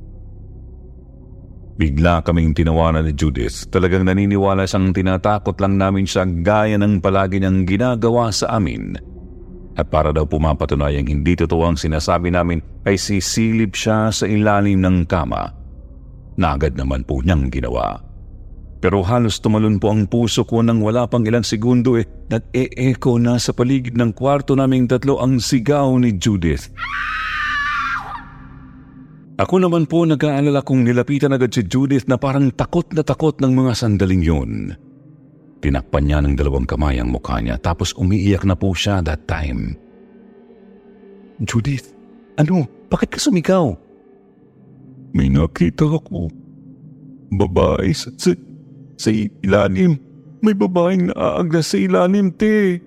Bigla 1.75 2.23
kaming 2.23 2.55
tinawanan 2.55 3.03
ni 3.03 3.13
Judith. 3.19 3.67
Talagang 3.67 4.07
naniniwala 4.07 4.63
siyang 4.63 4.95
tinatakot 4.95 5.59
lang 5.59 5.75
namin 5.75 6.07
siya 6.07 6.23
gaya 6.23 6.79
ng 6.79 7.03
palagi 7.03 7.43
niyang 7.43 7.67
ginagawa 7.67 8.31
sa 8.31 8.55
amin. 8.55 8.95
At 9.75 9.91
para 9.91 10.15
daw 10.15 10.23
pumapatunayang 10.23 11.11
hindi 11.11 11.35
totoo 11.35 11.67
ang 11.67 11.75
sinasabi 11.75 12.31
namin 12.31 12.63
ay 12.87 12.95
sisilip 12.95 13.75
siya 13.75 14.15
sa 14.15 14.23
ilalim 14.23 14.79
ng 14.87 15.03
kama. 15.11 15.51
Na 16.39 16.55
naman 16.55 17.03
po 17.03 17.19
niyang 17.27 17.51
ginawa. 17.51 17.99
Pero 18.79 19.03
halos 19.03 19.43
tumalon 19.43 19.81
po 19.83 19.91
ang 19.91 20.07
puso 20.07 20.47
ko 20.47 20.63
nang 20.63 20.79
wala 20.79 21.09
pang 21.09 21.25
ilang 21.27 21.43
segundo 21.43 21.97
eh 21.99 22.07
nag-e-echo 22.29 23.17
na 23.17 23.41
sa 23.41 23.57
paligid 23.57 23.97
ng 23.97 24.13
kwarto 24.13 24.53
naming 24.53 24.85
tatlo 24.87 25.19
ang 25.19 25.41
sigaw 25.41 25.91
ni 25.99 26.15
Judith. 26.21 26.71
Ako 29.35 29.59
naman 29.59 29.91
po 29.91 30.07
nag-aalala 30.07 30.63
kung 30.63 30.87
nilapitan 30.87 31.35
agad 31.35 31.51
si 31.51 31.67
Judith 31.67 32.07
na 32.07 32.15
parang 32.15 32.55
takot 32.55 32.87
na 32.95 33.03
takot 33.03 33.35
ng 33.43 33.51
mga 33.51 33.73
sandaling 33.75 34.23
yun. 34.23 34.53
Tinakpan 35.59 36.07
niya 36.07 36.23
ng 36.23 36.39
dalawang 36.39 36.71
kamay 36.71 37.03
ang 37.03 37.11
mukha 37.11 37.43
niya 37.43 37.59
tapos 37.59 37.91
umiiyak 37.99 38.47
na 38.47 38.55
po 38.55 38.71
siya 38.71 39.03
that 39.03 39.27
time. 39.27 39.75
Judith, 41.43 41.91
ano? 42.39 42.63
Bakit 42.87 43.11
ka 43.11 43.19
sumigaw? 43.19 43.75
May 45.19 45.27
nakita 45.27 45.83
ako. 45.83 46.31
Babae 47.35 47.91
sa, 47.91 48.15
sa, 48.15 48.39
sa 48.95 49.11
ilalim. 49.11 49.99
May 50.47 50.55
babaeng 50.55 51.11
naaagnas 51.11 51.75
sa 51.75 51.79
ilalim, 51.83 52.31
te. 52.31 52.79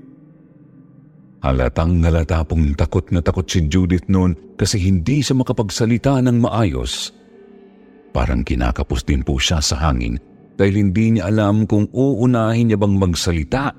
Halatang 1.48 2.04
halata 2.04 2.44
pong 2.44 2.75
takot 2.75 3.08
na 3.08 3.24
takot 3.24 3.48
si 3.48 3.72
Judith 3.72 4.12
noon 4.12 4.36
kasi 4.60 4.84
hindi 4.84 5.24
siya 5.24 5.39
makapagsalita 5.39 6.20
ng 6.20 6.44
maayos. 6.44 7.16
Parang 8.12 8.44
kinakapos 8.44 9.08
din 9.08 9.24
po 9.24 9.39
siya 9.39 9.63
sa 9.63 9.80
hangin 9.80 10.20
dahil 10.60 10.75
hindi 10.75 11.16
niya 11.16 11.32
alam 11.32 11.63
kung 11.63 11.88
uunahin 11.96 12.68
niya 12.68 12.75
bang 12.75 13.00
magsalita 13.00 13.72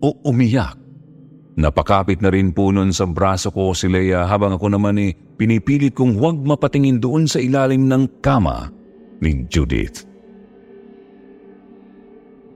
o 0.00 0.16
umiyak. 0.24 0.80
Napakapit 1.60 2.24
na 2.24 2.32
rin 2.32 2.56
po 2.56 2.72
noon 2.72 2.88
sa 2.88 3.04
braso 3.04 3.52
ko 3.52 3.76
si 3.76 3.84
Leia 3.92 4.24
habang 4.24 4.56
ako 4.56 4.72
naman 4.72 4.96
eh 4.96 5.12
pinipilit 5.12 5.92
kong 5.92 6.16
huwag 6.16 6.40
mapatingin 6.40 7.04
doon 7.04 7.28
sa 7.28 7.36
ilalim 7.36 7.84
ng 7.84 8.24
kama 8.24 8.72
ni 9.20 9.44
Judith. 9.52 10.08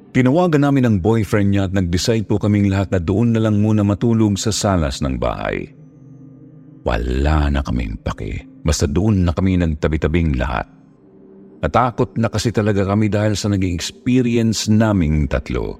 Tinawagan 0.08 0.64
namin 0.64 0.84
ang 0.88 0.96
boyfriend 1.04 1.52
niya 1.52 1.68
at 1.68 1.76
nag-decide 1.76 2.24
po 2.24 2.40
kaming 2.40 2.72
lahat 2.72 2.88
na 2.96 3.00
doon 3.00 3.36
na 3.36 3.44
lang 3.44 3.60
muna 3.60 3.84
matulog 3.84 4.40
sa 4.40 4.48
salas 4.48 5.04
ng 5.04 5.20
bahay. 5.20 5.68
Wala 6.88 7.52
na 7.52 7.60
kaming 7.60 8.00
pake. 8.00 8.48
Basta 8.64 8.88
doon 8.88 9.28
na 9.28 9.36
kami 9.36 9.60
nagtabi-tabing 9.60 10.40
lahat. 10.40 10.64
Natakot 11.60 12.16
na 12.16 12.32
kasi 12.32 12.54
talaga 12.54 12.88
kami 12.88 13.12
dahil 13.12 13.36
sa 13.36 13.52
naging 13.52 13.76
experience 13.76 14.70
naming 14.70 15.28
tatlo. 15.28 15.76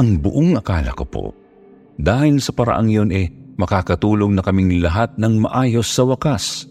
Ang 0.00 0.24
buong 0.24 0.56
akala 0.56 0.94
ko 0.96 1.04
po, 1.04 1.26
dahil 1.98 2.40
sa 2.40 2.56
paraang 2.56 2.88
yon 2.90 3.10
eh, 3.12 3.30
makakatulong 3.60 4.34
na 4.34 4.42
kaming 4.42 4.80
lahat 4.82 5.14
ng 5.20 5.44
maayos 5.44 5.86
sa 5.86 6.06
wakas. 6.06 6.66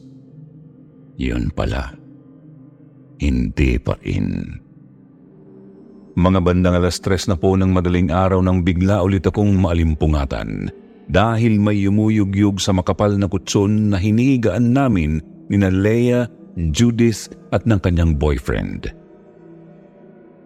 Yun 1.20 1.54
pala, 1.54 1.94
hindi 3.22 3.78
pa 3.80 3.96
rin. 4.02 4.63
Mga 6.14 6.40
bandang 6.46 6.78
alas 6.78 7.02
tres 7.02 7.26
na 7.26 7.34
po 7.34 7.58
ng 7.58 7.74
madaling 7.74 8.14
araw 8.14 8.38
nang 8.46 8.62
bigla 8.62 9.02
ulit 9.02 9.26
akong 9.26 9.58
maalimpungatan 9.58 10.70
dahil 11.10 11.58
may 11.58 11.82
yumuyugyug 11.82 12.62
sa 12.62 12.70
makapal 12.70 13.18
na 13.18 13.26
kutson 13.26 13.90
na 13.90 13.98
hinigaan 13.98 14.78
namin 14.78 15.26
ni 15.50 15.58
na 15.58 15.74
Leia, 15.74 16.30
Judith 16.70 17.34
at 17.50 17.66
ng 17.66 17.82
kanyang 17.82 18.14
boyfriend. 18.14 18.94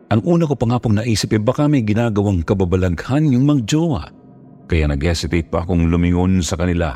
Ang 0.07 0.23
una 0.23 0.47
ko 0.47 0.55
pa 0.55 0.71
nga 0.71 0.79
pong 0.79 1.03
naisip 1.03 1.35
eh 1.35 1.41
baka 1.43 1.67
may 1.67 1.83
ginagawang 1.83 2.47
kababalaghan 2.47 3.27
yung 3.27 3.43
magjowa. 3.43 4.07
Kaya 4.71 4.87
nag-hesitate 4.87 5.51
pa 5.51 5.67
akong 5.67 5.91
lumingon 5.91 6.39
sa 6.39 6.55
kanila. 6.55 6.95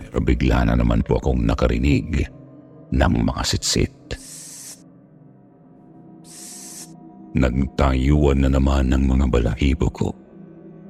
Pero 0.00 0.16
bigla 0.24 0.64
na 0.64 0.80
naman 0.80 1.04
po 1.04 1.20
akong 1.20 1.44
nakarinig 1.44 2.24
ng 2.88 3.14
mga 3.20 3.42
sitsit. 3.44 4.16
Nagtayuan 7.36 8.42
na 8.42 8.50
naman 8.50 8.90
ng 8.90 9.04
mga 9.06 9.26
balahibo 9.30 9.86
ko. 9.94 10.08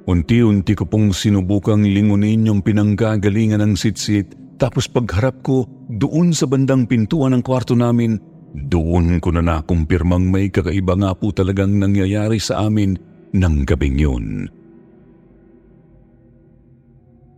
Unti-unti 0.08 0.72
ko 0.72 0.88
pong 0.88 1.12
sinubukang 1.12 1.84
lingunin 1.84 2.48
yung 2.48 2.64
pinanggagalingan 2.64 3.60
ng 3.60 3.74
sitsit 3.76 4.32
tapos 4.60 4.88
pagharap 4.88 5.40
ko 5.40 5.64
doon 5.88 6.36
sa 6.36 6.44
bandang 6.44 6.84
pintuan 6.84 7.32
ng 7.32 7.40
kwarto 7.44 7.72
namin, 7.72 8.20
doon 8.52 9.16
ko 9.22 9.32
na 9.32 9.40
nakumpirmang 9.40 10.28
may 10.28 10.52
kakaiba 10.52 10.96
nga 11.00 11.16
po 11.16 11.32
talagang 11.32 11.80
nangyayari 11.80 12.36
sa 12.36 12.68
amin 12.68 12.98
ng 13.32 13.54
gabing 13.64 13.96
yun. 13.96 14.26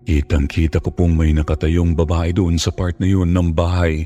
Kitang-kita 0.03 0.83
ko 0.83 0.91
pong 0.91 1.15
may 1.15 1.31
nakatayong 1.31 1.95
babae 1.95 2.35
doon 2.35 2.59
sa 2.59 2.75
part 2.75 2.99
na 2.99 3.07
yun 3.07 3.31
ng 3.31 3.55
bahay 3.55 4.03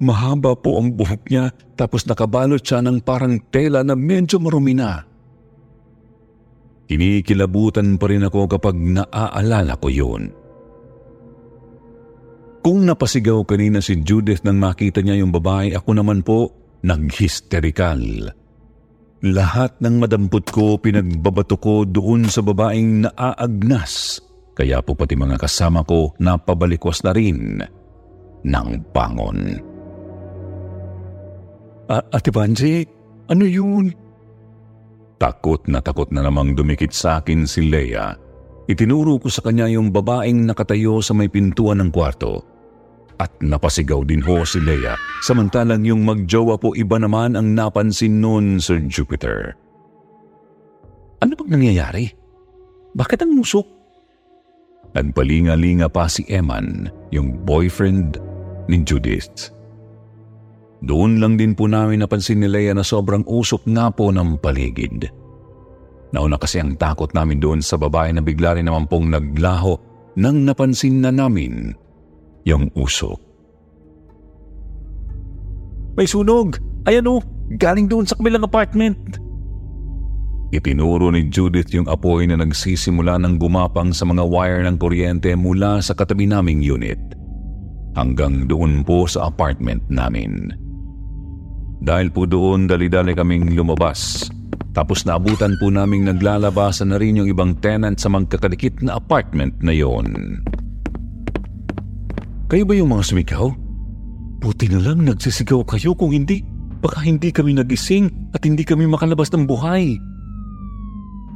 Mahaba 0.00 0.56
po 0.56 0.80
ang 0.80 0.96
buhok 0.96 1.28
niya 1.28 1.52
tapos 1.76 2.08
nakabalot 2.08 2.64
siya 2.64 2.80
ng 2.80 3.04
parang 3.04 3.36
tela 3.52 3.84
na 3.84 3.92
medyo 3.92 4.40
marumi 4.40 4.72
na. 4.72 5.04
Kinikilabutan 6.88 8.00
pa 8.00 8.10
rin 8.10 8.26
ako 8.26 8.50
kapag 8.50 8.74
naaalala 8.74 9.78
ko 9.78 9.88
yun. 9.92 10.22
Kung 12.60 12.84
napasigaw 12.84 13.46
kanina 13.46 13.80
si 13.80 14.00
Judith 14.02 14.44
nang 14.44 14.60
makita 14.60 15.00
niya 15.00 15.22
yung 15.22 15.32
babae, 15.32 15.72
ako 15.72 15.90
naman 15.96 16.20
po 16.20 16.52
nag-hysterical. 16.82 18.34
Lahat 19.20 19.76
ng 19.84 20.00
madampot 20.00 20.48
ko 20.48 20.80
pinagbabato 20.80 21.60
ko 21.60 21.84
doon 21.84 22.28
sa 22.28 22.40
babaeng 22.40 23.04
naaagnas. 23.04 24.20
Kaya 24.56 24.80
po 24.80 24.96
pati 24.96 25.12
mga 25.12 25.40
kasama 25.40 25.84
ko 25.84 26.16
napabalikwas 26.20 27.04
na 27.04 27.12
rin 27.12 27.60
ng 28.44 28.68
bangon. 28.92 29.69
A- 31.90 32.06
Ate 32.14 32.30
Banji, 32.30 32.86
ano 33.26 33.42
yun? 33.42 33.90
Takot 35.18 35.66
na 35.66 35.82
takot 35.82 36.08
na 36.14 36.22
namang 36.22 36.54
dumikit 36.54 36.94
sa 36.94 37.18
akin 37.18 37.44
si 37.44 37.66
Leia. 37.66 38.14
Itinuro 38.70 39.18
ko 39.18 39.26
sa 39.26 39.42
kanya 39.42 39.66
yung 39.66 39.90
babaeng 39.90 40.46
nakatayo 40.46 41.02
sa 41.02 41.12
may 41.18 41.26
pintuan 41.26 41.82
ng 41.82 41.90
kwarto. 41.90 42.46
At 43.18 43.34
napasigaw 43.42 44.06
din 44.06 44.22
ho 44.22 44.46
si 44.46 44.62
Leia, 44.62 44.94
samantalang 45.26 45.82
yung 45.84 46.06
magjowa 46.06 46.56
po 46.56 46.72
iba 46.78 46.96
naman 46.96 47.34
ang 47.34 47.52
napansin 47.52 48.22
noon 48.22 48.62
Sir 48.62 48.80
Jupiter. 48.86 49.58
Ano 51.20 51.36
bang 51.36 51.58
nangyayari? 51.58 52.08
Bakit 52.96 53.26
ang 53.26 53.34
musok? 53.36 53.66
Nagpalinga-linga 54.96 55.92
pa 55.92 56.08
si 56.08 56.24
Eman, 56.30 56.88
yung 57.12 57.44
boyfriend 57.44 58.16
ni 58.72 58.80
Judith. 58.86 59.52
Doon 60.80 61.20
lang 61.20 61.36
din 61.36 61.52
po 61.52 61.68
namin 61.68 62.00
napansin 62.00 62.40
ni 62.40 62.48
Leia 62.48 62.72
na 62.72 62.80
sobrang 62.80 63.20
usok 63.28 63.68
nga 63.68 63.92
po 63.92 64.08
ng 64.08 64.40
paligid. 64.40 65.12
Nauna 66.10 66.40
kasi 66.40 66.58
ang 66.58 66.74
takot 66.74 67.12
namin 67.12 67.38
doon 67.38 67.60
sa 67.60 67.76
babae 67.76 68.10
na 68.10 68.24
bigla 68.24 68.56
rin 68.56 68.66
naman 68.66 68.88
pong 68.88 69.12
naglaho 69.12 69.76
nang 70.18 70.42
napansin 70.42 71.04
na 71.04 71.12
namin 71.12 71.76
yung 72.48 72.72
usok. 72.74 73.20
May 75.94 76.08
sunog! 76.08 76.58
Ayan 76.88 77.12
o! 77.12 77.20
Galing 77.60 77.86
doon 77.86 78.08
sa 78.08 78.16
kabilang 78.16 78.46
apartment! 78.46 79.20
Itinuro 80.50 81.14
ni 81.14 81.30
Judith 81.30 81.70
yung 81.70 81.86
apoy 81.86 82.26
na 82.26 82.34
nagsisimula 82.34 83.22
ng 83.22 83.38
gumapang 83.38 83.94
sa 83.94 84.02
mga 84.02 84.26
wire 84.26 84.66
ng 84.66 84.82
kuryente 84.82 85.30
mula 85.38 85.78
sa 85.78 85.94
katabi 85.94 86.26
naming 86.26 86.58
unit 86.58 86.98
hanggang 87.94 88.50
doon 88.50 88.82
po 88.82 89.06
sa 89.06 89.30
apartment 89.30 89.82
namin. 89.86 90.50
Dahil 91.80 92.12
po 92.12 92.28
doon 92.28 92.68
dali-dali 92.68 93.16
kaming 93.16 93.56
lumabas. 93.56 94.28
Tapos 94.70 95.02
naabutan 95.02 95.58
po 95.58 95.72
naming 95.72 96.06
naglalabasan 96.06 96.94
na 96.94 97.00
rin 97.00 97.18
yung 97.18 97.26
ibang 97.26 97.58
tenant 97.58 97.98
sa 97.98 98.12
magkakadikit 98.12 98.84
na 98.84 99.00
apartment 99.00 99.56
na 99.64 99.74
yon. 99.74 100.38
Kayo 102.46 102.62
ba 102.68 102.74
yung 102.76 102.92
mga 102.92 103.04
sumigaw? 103.10 103.50
Buti 104.40 104.66
na 104.70 104.80
lang 104.80 105.04
nagsisigaw 105.04 105.66
kayo 105.66 105.96
kung 105.96 106.14
hindi. 106.14 106.42
Baka 106.80 107.04
hindi 107.04 107.28
kami 107.28 107.60
nagising 107.60 108.32
at 108.32 108.40
hindi 108.46 108.64
kami 108.64 108.88
makalabas 108.88 109.28
ng 109.36 109.44
buhay. 109.44 110.00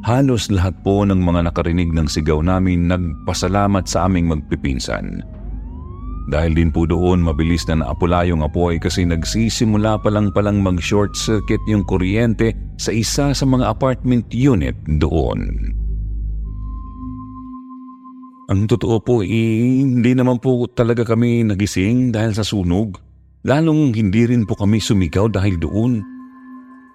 Halos 0.05 0.53
lahat 0.53 0.77
po 0.85 1.05
ng 1.05 1.17
mga 1.17 1.49
nakarinig 1.49 1.89
ng 1.93 2.05
sigaw 2.09 2.45
namin 2.45 2.93
nagpasalamat 2.93 3.89
sa 3.89 4.05
aming 4.05 4.29
magpipinsan. 4.29 5.25
Dahil 6.25 6.57
din 6.57 6.73
po 6.73 6.89
doon 6.89 7.21
mabilis 7.21 7.69
na 7.69 7.85
naapula 7.85 8.25
yung 8.25 8.41
apoy 8.41 8.81
kasi 8.81 9.05
nagsisimula 9.05 10.01
pa 10.01 10.09
lang 10.09 10.33
palang 10.33 10.65
mag-short 10.65 11.13
circuit 11.13 11.61
yung 11.69 11.85
kuryente 11.85 12.57
sa 12.81 12.97
isa 12.97 13.37
sa 13.37 13.45
mga 13.45 13.69
apartment 13.69 14.33
unit 14.33 14.73
doon. 14.97 15.53
Ang 18.45 18.69
totoo 18.69 19.01
po, 19.01 19.15
eh, 19.25 19.81
hindi 19.81 20.13
naman 20.13 20.37
po 20.37 20.69
talaga 20.69 21.05
kami 21.05 21.49
nagising 21.49 22.13
dahil 22.13 22.37
sa 22.37 22.45
sunog. 22.45 23.01
lalong 23.45 23.93
hindi 23.93 24.25
rin 24.25 24.49
po 24.49 24.57
kami 24.57 24.81
sumigaw 24.81 25.29
dahil 25.29 25.61
doon. 25.61 26.01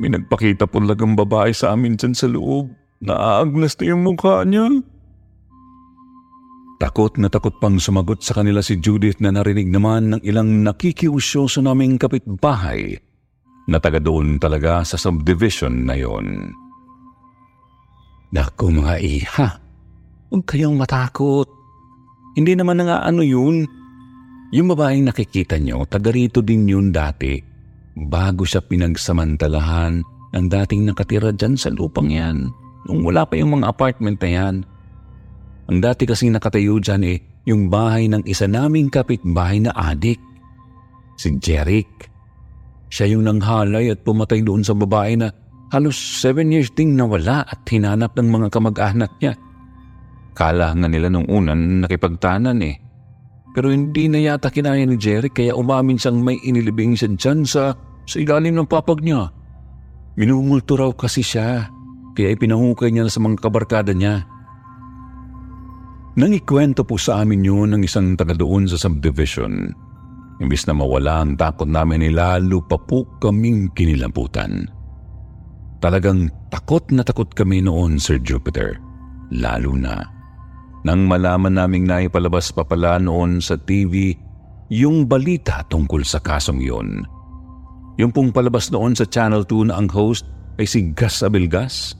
May 0.02 0.10
nagpakita 0.10 0.65
po 0.65 0.82
lagang 0.82 1.13
babae 1.13 1.54
sa 1.54 1.78
amin 1.78 1.94
dyan 1.94 2.18
sa 2.18 2.26
loob. 2.26 2.74
Naaaglas 3.06 3.78
na 3.78 3.86
yung 3.94 4.02
mukha 4.02 4.42
niya. 4.46 4.82
Takot 6.80 7.20
na 7.20 7.28
takot 7.28 7.60
pang 7.60 7.76
sumagot 7.76 8.24
sa 8.24 8.39
kanila 8.39 8.63
si 8.63 8.80
Judith 8.80 9.20
na 9.20 9.36
narinig 9.36 9.68
naman 9.68 10.15
ng 10.15 10.22
ilang 10.24 10.63
nakikiusyoso 10.63 11.60
naming 11.60 12.00
kapitbahay 12.00 12.96
na 13.68 13.84
taga 13.84 14.00
doon 14.00 14.39
talaga 14.39 14.88
sa 14.88 14.96
subdivision 14.96 15.84
na 15.84 16.00
yon. 16.00 16.56
Naku 18.32 18.72
mga 18.72 18.96
iha, 19.04 19.48
huwag 20.32 20.44
kayong 20.48 20.80
matakot. 20.80 21.52
Hindi 22.39 22.56
naman 22.56 22.80
na 22.80 22.84
nga 22.88 22.98
ano 23.04 23.28
yun. 23.28 23.68
Yung 24.56 24.72
babaeng 24.72 25.04
nakikita 25.04 25.60
nyo, 25.60 25.84
taga 25.84 26.15
rito 26.15 26.39
din 26.39 26.63
yun 26.63 26.96
dati. 26.96 27.44
Bago 28.00 28.48
siya 28.48 28.63
pinagsamantalahan 28.63 30.00
ng 30.32 30.46
dating 30.48 30.88
nakatira 30.88 31.36
dyan 31.36 31.60
sa 31.60 31.68
lupang 31.76 32.08
yan. 32.08 32.48
Nung 32.88 33.04
wala 33.04 33.28
pa 33.28 33.36
yung 33.36 33.60
mga 33.60 33.68
apartment 33.68 34.18
na 34.24 34.32
yan. 34.32 34.56
Ang 35.69 35.86
dati 35.86 36.10
kasing 36.10 36.34
nakatayo 36.34 36.82
dyan 36.82 37.05
eh, 37.05 37.17
yung 37.45 37.69
bahay 37.69 38.10
ng 38.10 38.25
isa 38.25 38.49
naming 38.49 38.89
kapitbahay 38.89 39.62
na 39.62 39.69
adik. 39.77 40.17
Si 41.13 41.29
Jeric. 41.38 42.10
Siya 42.89 43.13
yung 43.13 43.29
nanghalay 43.29 43.93
at 43.93 44.01
pumatay 44.01 44.41
doon 44.41 44.65
sa 44.65 44.73
babae 44.73 45.13
na 45.13 45.29
halos 45.69 45.93
seven 45.93 46.49
years 46.49 46.73
ding 46.73 46.97
nawala 46.97 47.45
at 47.45 47.62
hinanap 47.69 48.17
ng 48.17 48.27
mga 48.34 48.47
kamag-anak 48.49 49.13
niya. 49.21 49.38
Kala 50.34 50.73
nga 50.73 50.88
nila 50.89 51.13
nung 51.13 51.29
unan 51.29 51.86
nakipagtanan 51.86 52.58
eh. 52.65 52.82
Pero 53.53 53.69
hindi 53.69 54.10
na 54.10 54.25
yata 54.25 54.49
kinaya 54.49 54.82
ni 54.89 54.97
Jeric 54.97 55.38
kaya 55.38 55.53
umamin 55.53 56.01
siyang 56.01 56.17
may 56.17 56.41
inilibing 56.41 56.97
siya 56.97 57.13
dyan 57.13 57.45
sa, 57.45 57.77
sa 58.10 58.17
ilalim 58.17 58.58
ng 58.58 58.65
papag 58.65 59.05
niya. 59.05 59.29
Minumulto 60.17 60.82
raw 60.82 60.89
kasi 60.97 61.21
siya 61.21 61.69
kaya 62.17 62.34
ipinahukay 62.34 62.89
niya 62.89 63.05
sa 63.05 63.21
mga 63.21 63.38
kabarkada 63.38 63.93
niya. 63.93 64.25
Nang 66.19 66.36
ikwento 66.36 66.84
po 66.84 66.99
sa 66.99 67.23
amin 67.23 67.47
yun 67.47 67.71
ng 67.71 67.88
isang 67.88 68.19
taga 68.19 68.36
doon 68.36 68.67
sa 68.67 68.75
subdivision, 68.75 69.71
imbis 70.43 70.67
na 70.67 70.75
mawala 70.75 71.23
ang 71.23 71.39
takot 71.39 71.63
namin 71.63 72.03
ay 72.03 72.12
lalo 72.12 72.60
pa 72.60 72.75
po 72.75 73.08
kaming 73.23 73.71
kinilamputan. 73.71 74.67
Talagang 75.79 76.27
takot 76.51 76.84
na 76.91 77.08
takot 77.08 77.32
kami 77.32 77.63
noon, 77.63 78.03
Sir 78.03 78.19
Jupiter. 78.19 78.75
Lalo 79.32 79.71
na. 79.79 80.03
Nang 80.84 81.08
malaman 81.08 81.55
naming 81.55 81.88
naipalabas 81.88 82.51
pa 82.51 82.67
pala 82.67 82.99
noon 82.99 83.39
sa 83.39 83.55
TV 83.55 84.12
yung 84.67 85.08
balita 85.08 85.63
tungkol 85.71 86.03
sa 86.03 86.19
kasong 86.19 86.60
yun. 86.60 87.08
Yung 87.95 88.12
pong 88.12 88.36
palabas 88.36 88.67
noon 88.75 88.91
sa 88.91 89.08
Channel 89.08 89.47
2 89.47 89.71
na 89.71 89.79
ang 89.79 89.88
host 89.88 90.27
ay 90.60 90.67
si 90.67 90.91
Gas 90.91 91.23
Abelgas 91.23 91.95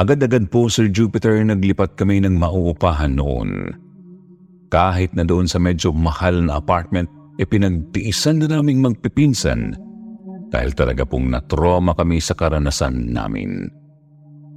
Agad-agad 0.00 0.48
po 0.48 0.72
Sir 0.72 0.88
Jupiter 0.88 1.36
naglipat 1.44 2.00
kami 2.00 2.24
ng 2.24 2.40
mauupahan 2.40 3.12
noon. 3.12 3.76
Kahit 4.72 5.12
na 5.12 5.24
doon 5.28 5.44
sa 5.44 5.60
medyo 5.60 5.92
mahal 5.92 6.48
na 6.48 6.56
apartment, 6.56 7.12
e 7.40 7.44
pinagtiisan 7.48 8.44
na 8.44 8.46
naming 8.58 8.84
magpipinsan 8.84 9.72
dahil 10.52 10.70
talaga 10.76 11.08
pong 11.08 11.32
natroma 11.32 11.96
kami 11.96 12.20
sa 12.20 12.36
karanasan 12.36 13.12
namin. 13.12 13.68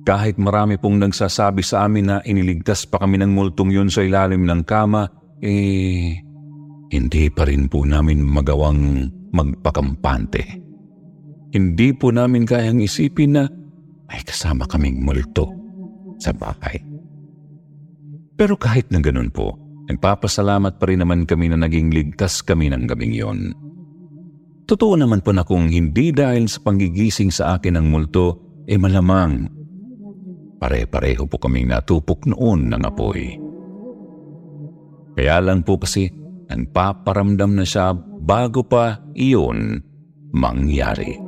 Kahit 0.05 0.37
marami 0.37 0.77
pong 0.77 1.01
nagsasabi 1.01 1.65
sa 1.65 1.87
amin 1.87 2.05
na 2.05 2.17
iniligtas 2.27 2.85
pa 2.85 3.01
kami 3.01 3.17
ng 3.23 3.31
multong 3.31 3.73
yun 3.73 3.89
sa 3.89 4.05
ilalim 4.05 4.45
ng 4.45 4.61
kama, 4.67 5.09
eh, 5.41 6.13
hindi 6.93 7.25
pa 7.33 7.47
rin 7.47 7.65
po 7.71 7.87
namin 7.87 8.21
magawang 8.21 9.09
magpakampante. 9.33 10.43
Hindi 11.55 11.89
po 11.95 12.11
namin 12.13 12.45
kayang 12.45 12.83
isipin 12.83 13.31
na 13.33 13.43
may 14.09 14.21
kasama 14.21 14.69
kaming 14.69 15.01
multo 15.01 15.49
sa 16.21 16.31
bahay. 16.31 16.81
Pero 18.35 18.59
kahit 18.59 18.91
na 18.91 18.99
ganun 18.99 19.31
po, 19.31 19.55
nagpapasalamat 19.87 20.75
pa 20.75 20.85
rin 20.91 21.01
naman 21.01 21.23
kami 21.23 21.51
na 21.51 21.59
naging 21.59 21.91
ligtas 21.91 22.43
kami 22.43 22.67
ng 22.71 22.83
gabing 22.85 23.15
yon. 23.15 23.55
Totoo 24.65 24.97
naman 24.97 25.21
po 25.21 25.29
na 25.31 25.45
kung 25.45 25.69
hindi 25.69 26.09
dahil 26.09 26.49
sa 26.49 26.59
panggigising 26.65 27.29
sa 27.29 27.55
akin 27.55 27.77
ng 27.79 27.87
multo, 27.87 28.41
eh 28.65 28.81
malamang 28.81 29.45
pare-pareho 30.57 31.29
po 31.29 31.37
kaming 31.37 31.69
natupok 31.69 32.25
noon 32.25 32.73
ng 32.73 32.81
apoy. 32.81 33.37
Kaya 35.15 35.37
lang 35.39 35.61
po 35.63 35.77
kasi 35.79 36.09
nagpaparamdam 36.49 37.55
na 37.55 37.63
siya 37.63 37.93
bago 38.25 38.65
pa 38.65 38.99
iyon 39.13 39.79
mangyari. 40.33 41.24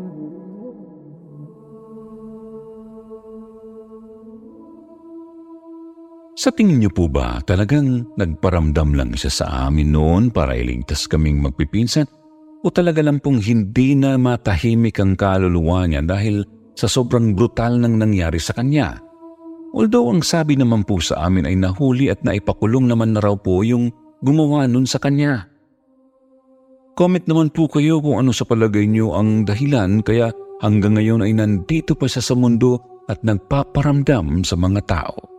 Sa 6.38 6.54
tingin 6.54 6.78
niyo 6.78 6.94
po 6.94 7.10
ba 7.10 7.42
talagang 7.42 8.14
nagparamdam 8.14 8.94
lang 8.94 9.18
siya 9.18 9.34
sa 9.34 9.46
amin 9.66 9.90
noon 9.90 10.30
para 10.30 10.54
iligtas 10.54 11.10
kaming 11.10 11.42
magpipinsan 11.42 12.06
o 12.62 12.70
talaga 12.70 13.02
lang 13.02 13.18
pong 13.18 13.42
hindi 13.42 13.98
na 13.98 14.22
matahimik 14.22 15.02
ang 15.02 15.18
kaluluwa 15.18 15.90
niya 15.90 16.06
dahil 16.06 16.46
sa 16.78 16.86
sobrang 16.86 17.34
brutal 17.34 17.82
nang 17.82 17.98
nangyari 17.98 18.38
sa 18.38 18.54
kanya? 18.54 19.02
Although 19.74 20.14
ang 20.14 20.22
sabi 20.22 20.54
naman 20.54 20.86
po 20.86 21.02
sa 21.02 21.26
amin 21.26 21.50
ay 21.50 21.58
nahuli 21.58 22.14
at 22.14 22.22
naipakulong 22.22 22.86
naman 22.86 23.18
na 23.18 23.22
raw 23.26 23.34
po 23.34 23.66
yung 23.66 23.90
gumawa 24.22 24.70
nun 24.70 24.86
sa 24.86 25.02
kanya. 25.02 25.50
Comment 26.94 27.26
naman 27.26 27.50
po 27.50 27.66
kayo 27.66 27.98
kung 27.98 28.22
ano 28.22 28.30
sa 28.30 28.46
palagay 28.46 28.86
niyo 28.86 29.18
ang 29.18 29.42
dahilan 29.42 30.06
kaya 30.06 30.30
hanggang 30.62 31.02
ngayon 31.02 31.26
ay 31.26 31.34
nandito 31.34 31.98
pa 31.98 32.06
siya 32.06 32.22
sa 32.22 32.38
mundo 32.38 32.78
at 33.10 33.26
nagpaparamdam 33.26 34.46
sa 34.46 34.54
mga 34.54 34.86
tao. 34.86 35.37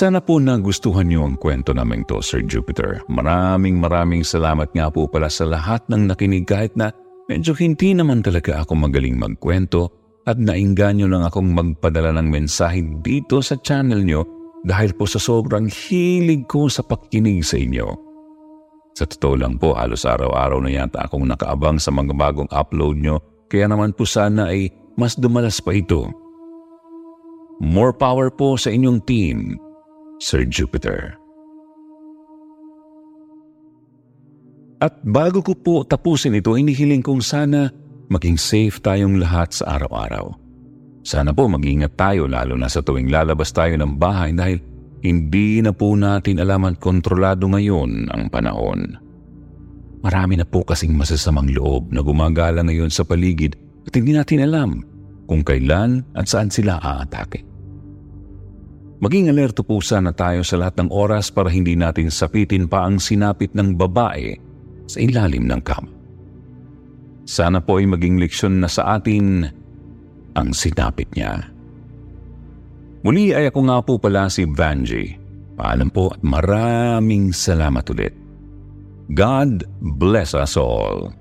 Sana 0.00 0.16
po 0.16 0.40
nagustuhan 0.40 1.12
niyo 1.12 1.28
ang 1.28 1.36
kwento 1.36 1.76
namin 1.76 2.08
to, 2.08 2.24
Sir 2.24 2.40
Jupiter. 2.40 3.04
Maraming 3.12 3.76
maraming 3.76 4.24
salamat 4.24 4.72
nga 4.72 4.88
po 4.88 5.04
pala 5.04 5.28
sa 5.28 5.44
lahat 5.44 5.84
ng 5.92 6.08
nakinig 6.08 6.48
kahit 6.48 6.72
na 6.72 6.88
medyo 7.28 7.52
hindi 7.52 7.92
naman 7.92 8.24
talaga 8.24 8.64
ako 8.64 8.80
magaling 8.80 9.20
magkwento 9.20 9.92
at 10.24 10.40
nainganyo 10.40 11.04
lang 11.04 11.28
akong 11.28 11.52
magpadala 11.52 12.16
ng 12.16 12.32
mensahe 12.32 12.80
dito 13.04 13.44
sa 13.44 13.60
channel 13.60 14.00
niyo 14.00 14.24
dahil 14.64 14.96
po 14.96 15.04
sa 15.04 15.20
sobrang 15.20 15.68
hilig 15.68 16.48
ko 16.48 16.72
sa 16.72 16.80
pakinig 16.80 17.44
sa 17.44 17.60
inyo. 17.60 17.92
Sa 18.96 19.04
totoo 19.04 19.36
lang 19.36 19.60
po, 19.60 19.76
halos 19.76 20.08
araw-araw 20.08 20.64
na 20.64 20.80
yata 20.80 21.04
akong 21.04 21.28
nakaabang 21.28 21.76
sa 21.76 21.92
mga 21.92 22.16
bagong 22.16 22.48
upload 22.48 22.96
nyo 23.04 23.20
kaya 23.52 23.68
naman 23.68 23.92
po 23.92 24.08
sana 24.08 24.48
ay 24.48 24.72
mas 24.96 25.12
dumalas 25.12 25.60
pa 25.60 25.76
ito. 25.76 26.08
More 27.60 27.92
power 27.92 28.32
po 28.32 28.56
sa 28.56 28.72
inyong 28.72 29.04
team 29.04 29.60
Sir 30.20 30.44
Jupiter. 30.44 31.16
At 34.84 35.00
bago 35.00 35.40
ko 35.40 35.56
po 35.56 35.74
tapusin 35.88 36.36
ito, 36.36 36.56
inihiling 36.56 37.00
kong 37.00 37.24
sana 37.24 37.72
maging 38.12 38.36
safe 38.36 38.84
tayong 38.84 39.16
lahat 39.16 39.56
sa 39.56 39.80
araw-araw. 39.80 40.36
Sana 41.00 41.32
po 41.32 41.48
mag-ingat 41.48 41.96
tayo 41.96 42.28
lalo 42.28 42.52
na 42.56 42.68
sa 42.68 42.84
tuwing 42.84 43.08
lalabas 43.08 43.48
tayo 43.56 43.72
ng 43.80 43.96
bahay 43.96 44.36
dahil 44.36 44.60
hindi 45.00 45.64
na 45.64 45.72
po 45.72 45.96
natin 45.96 46.44
alam 46.44 46.68
at 46.68 46.76
kontrolado 46.76 47.48
ngayon 47.48 48.12
ang 48.12 48.28
panahon. 48.28 49.00
Marami 50.04 50.36
na 50.36 50.44
po 50.44 50.64
kasing 50.64 50.96
masasamang 50.96 51.48
loob 51.52 51.92
na 51.92 52.04
gumagala 52.04 52.60
ngayon 52.60 52.92
sa 52.92 53.08
paligid 53.08 53.56
at 53.88 53.96
hindi 53.96 54.12
natin 54.12 54.44
alam 54.44 54.84
kung 55.24 55.40
kailan 55.40 56.04
at 56.12 56.28
saan 56.28 56.52
sila 56.52 56.76
aatake. 56.80 57.49
Maging 59.00 59.32
alerto 59.32 59.64
po 59.64 59.80
sana 59.80 60.12
tayo 60.12 60.44
sa 60.44 60.60
lahat 60.60 60.76
ng 60.76 60.92
oras 60.92 61.32
para 61.32 61.48
hindi 61.48 61.72
natin 61.72 62.12
sapitin 62.12 62.68
pa 62.68 62.84
ang 62.84 63.00
sinapit 63.00 63.56
ng 63.56 63.72
babae 63.72 64.36
sa 64.84 65.00
ilalim 65.00 65.48
ng 65.48 65.60
kama. 65.64 65.88
Sana 67.24 67.64
po 67.64 67.80
ay 67.80 67.88
maging 67.88 68.20
leksyon 68.20 68.60
na 68.60 68.68
sa 68.68 69.00
atin 69.00 69.48
ang 70.36 70.52
sinapit 70.52 71.08
niya. 71.16 71.48
Muli 73.00 73.32
ay 73.32 73.48
ako 73.48 73.60
nga 73.64 73.78
po 73.80 73.96
pala 73.96 74.28
si 74.28 74.44
Vanji. 74.44 75.16
Paalam 75.56 75.88
po 75.88 76.12
at 76.12 76.20
maraming 76.20 77.32
salamat 77.32 77.84
ulit. 77.88 78.12
God 79.16 79.64
bless 79.96 80.36
us 80.36 80.60
all. 80.60 81.19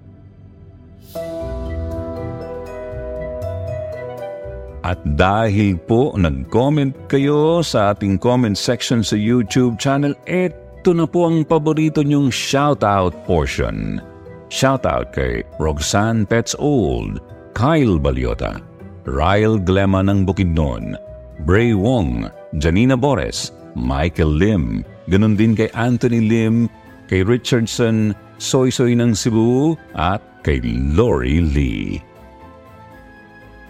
At 4.90 4.98
dahil 5.06 5.78
po 5.78 6.18
nag-comment 6.18 6.98
kayo 7.06 7.62
sa 7.62 7.94
ating 7.94 8.18
comment 8.18 8.58
section 8.58 9.06
sa 9.06 9.14
YouTube 9.14 9.78
channel, 9.78 10.18
ito 10.26 10.98
na 10.98 11.06
po 11.06 11.30
ang 11.30 11.46
paborito 11.46 12.02
nyong 12.02 12.34
shoutout 12.34 13.14
portion. 13.30 14.02
Shoutout 14.50 15.14
kay 15.14 15.46
Roxanne 15.62 16.26
Pets 16.26 16.58
Old, 16.58 17.22
Kyle 17.54 18.02
Baliota, 18.02 18.58
Ryle 19.06 19.62
Glema 19.62 20.02
ng 20.02 20.26
Bukidnon, 20.26 20.98
Bray 21.46 21.78
Wong, 21.78 22.26
Janina 22.58 22.98
Bores, 22.98 23.54
Michael 23.78 24.42
Lim, 24.42 24.82
ganun 25.06 25.38
din 25.38 25.54
kay 25.54 25.70
Anthony 25.78 26.26
Lim, 26.26 26.66
kay 27.06 27.22
Richardson, 27.22 28.18
Soy 28.42 28.74
Soy 28.74 28.98
ng 28.98 29.14
Cebu, 29.14 29.78
at 29.94 30.26
kay 30.42 30.58
Lori 30.66 31.46
Lee. 31.46 32.09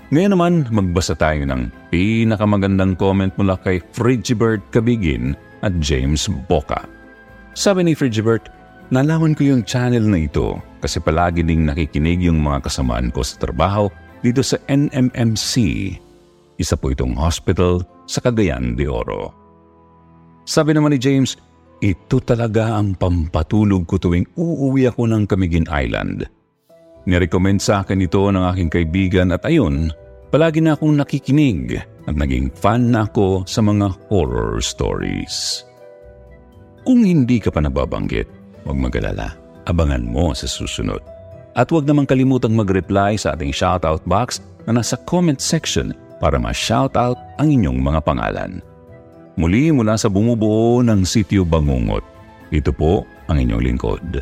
Ngayon 0.10 0.34
naman, 0.34 0.54
magbasa 0.74 1.14
tayo 1.14 1.46
ng 1.46 1.70
pinakamagandang 1.94 2.98
comment 2.98 3.30
mula 3.38 3.54
kay 3.62 3.78
Frigibert 3.94 4.66
Kabigin 4.74 5.38
at 5.62 5.70
James 5.78 6.26
Boca. 6.50 6.82
Sabi 7.54 7.86
ni 7.86 7.94
Frigibert, 7.94 8.50
nalaman 8.90 9.38
ko 9.38 9.46
yung 9.46 9.62
channel 9.62 10.02
na 10.02 10.26
ito 10.26 10.58
kasi 10.82 10.98
palagi 10.98 11.46
ding 11.46 11.70
nakikinig 11.70 12.26
yung 12.26 12.42
mga 12.42 12.66
kasamaan 12.66 13.14
ko 13.14 13.22
sa 13.22 13.38
trabaho 13.38 13.86
dito 14.26 14.42
sa 14.42 14.58
NMMC. 14.66 15.54
Isa 16.58 16.74
po 16.74 16.90
itong 16.90 17.14
hospital 17.14 17.86
sa 18.10 18.18
Cagayan 18.18 18.74
de 18.74 18.90
Oro. 18.90 19.30
Sabi 20.42 20.74
naman 20.74 20.98
ni 20.98 20.98
James, 20.98 21.38
ito 21.86 22.18
talaga 22.26 22.82
ang 22.82 22.98
pampatulog 22.98 23.86
ko 23.86 24.02
tuwing 24.02 24.26
uuwi 24.34 24.90
ako 24.90 25.06
ng 25.06 25.30
Camiguin 25.30 25.70
Island– 25.70 26.26
Nirecommend 27.10 27.58
sa 27.58 27.82
akin 27.82 28.06
ito 28.06 28.22
ng 28.30 28.46
aking 28.54 28.70
kaibigan 28.70 29.34
at 29.34 29.42
ayun, 29.50 29.90
palagi 30.30 30.62
na 30.62 30.78
akong 30.78 30.94
nakikinig 30.94 31.82
at 32.06 32.14
naging 32.14 32.54
fan 32.54 32.94
na 32.94 33.10
ako 33.10 33.44
sa 33.50 33.66
mga 33.66 33.90
horror 34.14 34.62
stories. 34.62 35.66
Kung 36.86 37.02
hindi 37.02 37.42
ka 37.42 37.50
pa 37.50 37.66
nababanggit, 37.66 38.30
huwag 38.64 38.78
magalala. 38.78 39.34
Abangan 39.66 40.06
mo 40.06 40.34
sa 40.34 40.46
susunod. 40.50 41.02
At 41.58 41.74
huwag 41.74 41.90
naman 41.90 42.06
kalimutang 42.06 42.54
mag-reply 42.54 43.18
sa 43.18 43.34
ating 43.34 43.54
shoutout 43.54 44.06
box 44.06 44.42
na 44.70 44.78
nasa 44.78 44.98
comment 45.10 45.38
section 45.38 45.94
para 46.22 46.38
ma-shoutout 46.38 47.18
ang 47.42 47.48
inyong 47.50 47.78
mga 47.82 48.00
pangalan. 48.06 48.62
Muli 49.38 49.74
mula 49.74 49.98
sa 49.98 50.12
bumubuo 50.12 50.82
ng 50.86 51.06
Sityo 51.06 51.46
Bangungot, 51.46 52.04
ito 52.50 52.74
po 52.74 53.06
ang 53.30 53.38
inyong 53.38 53.62
lingkod, 53.62 54.22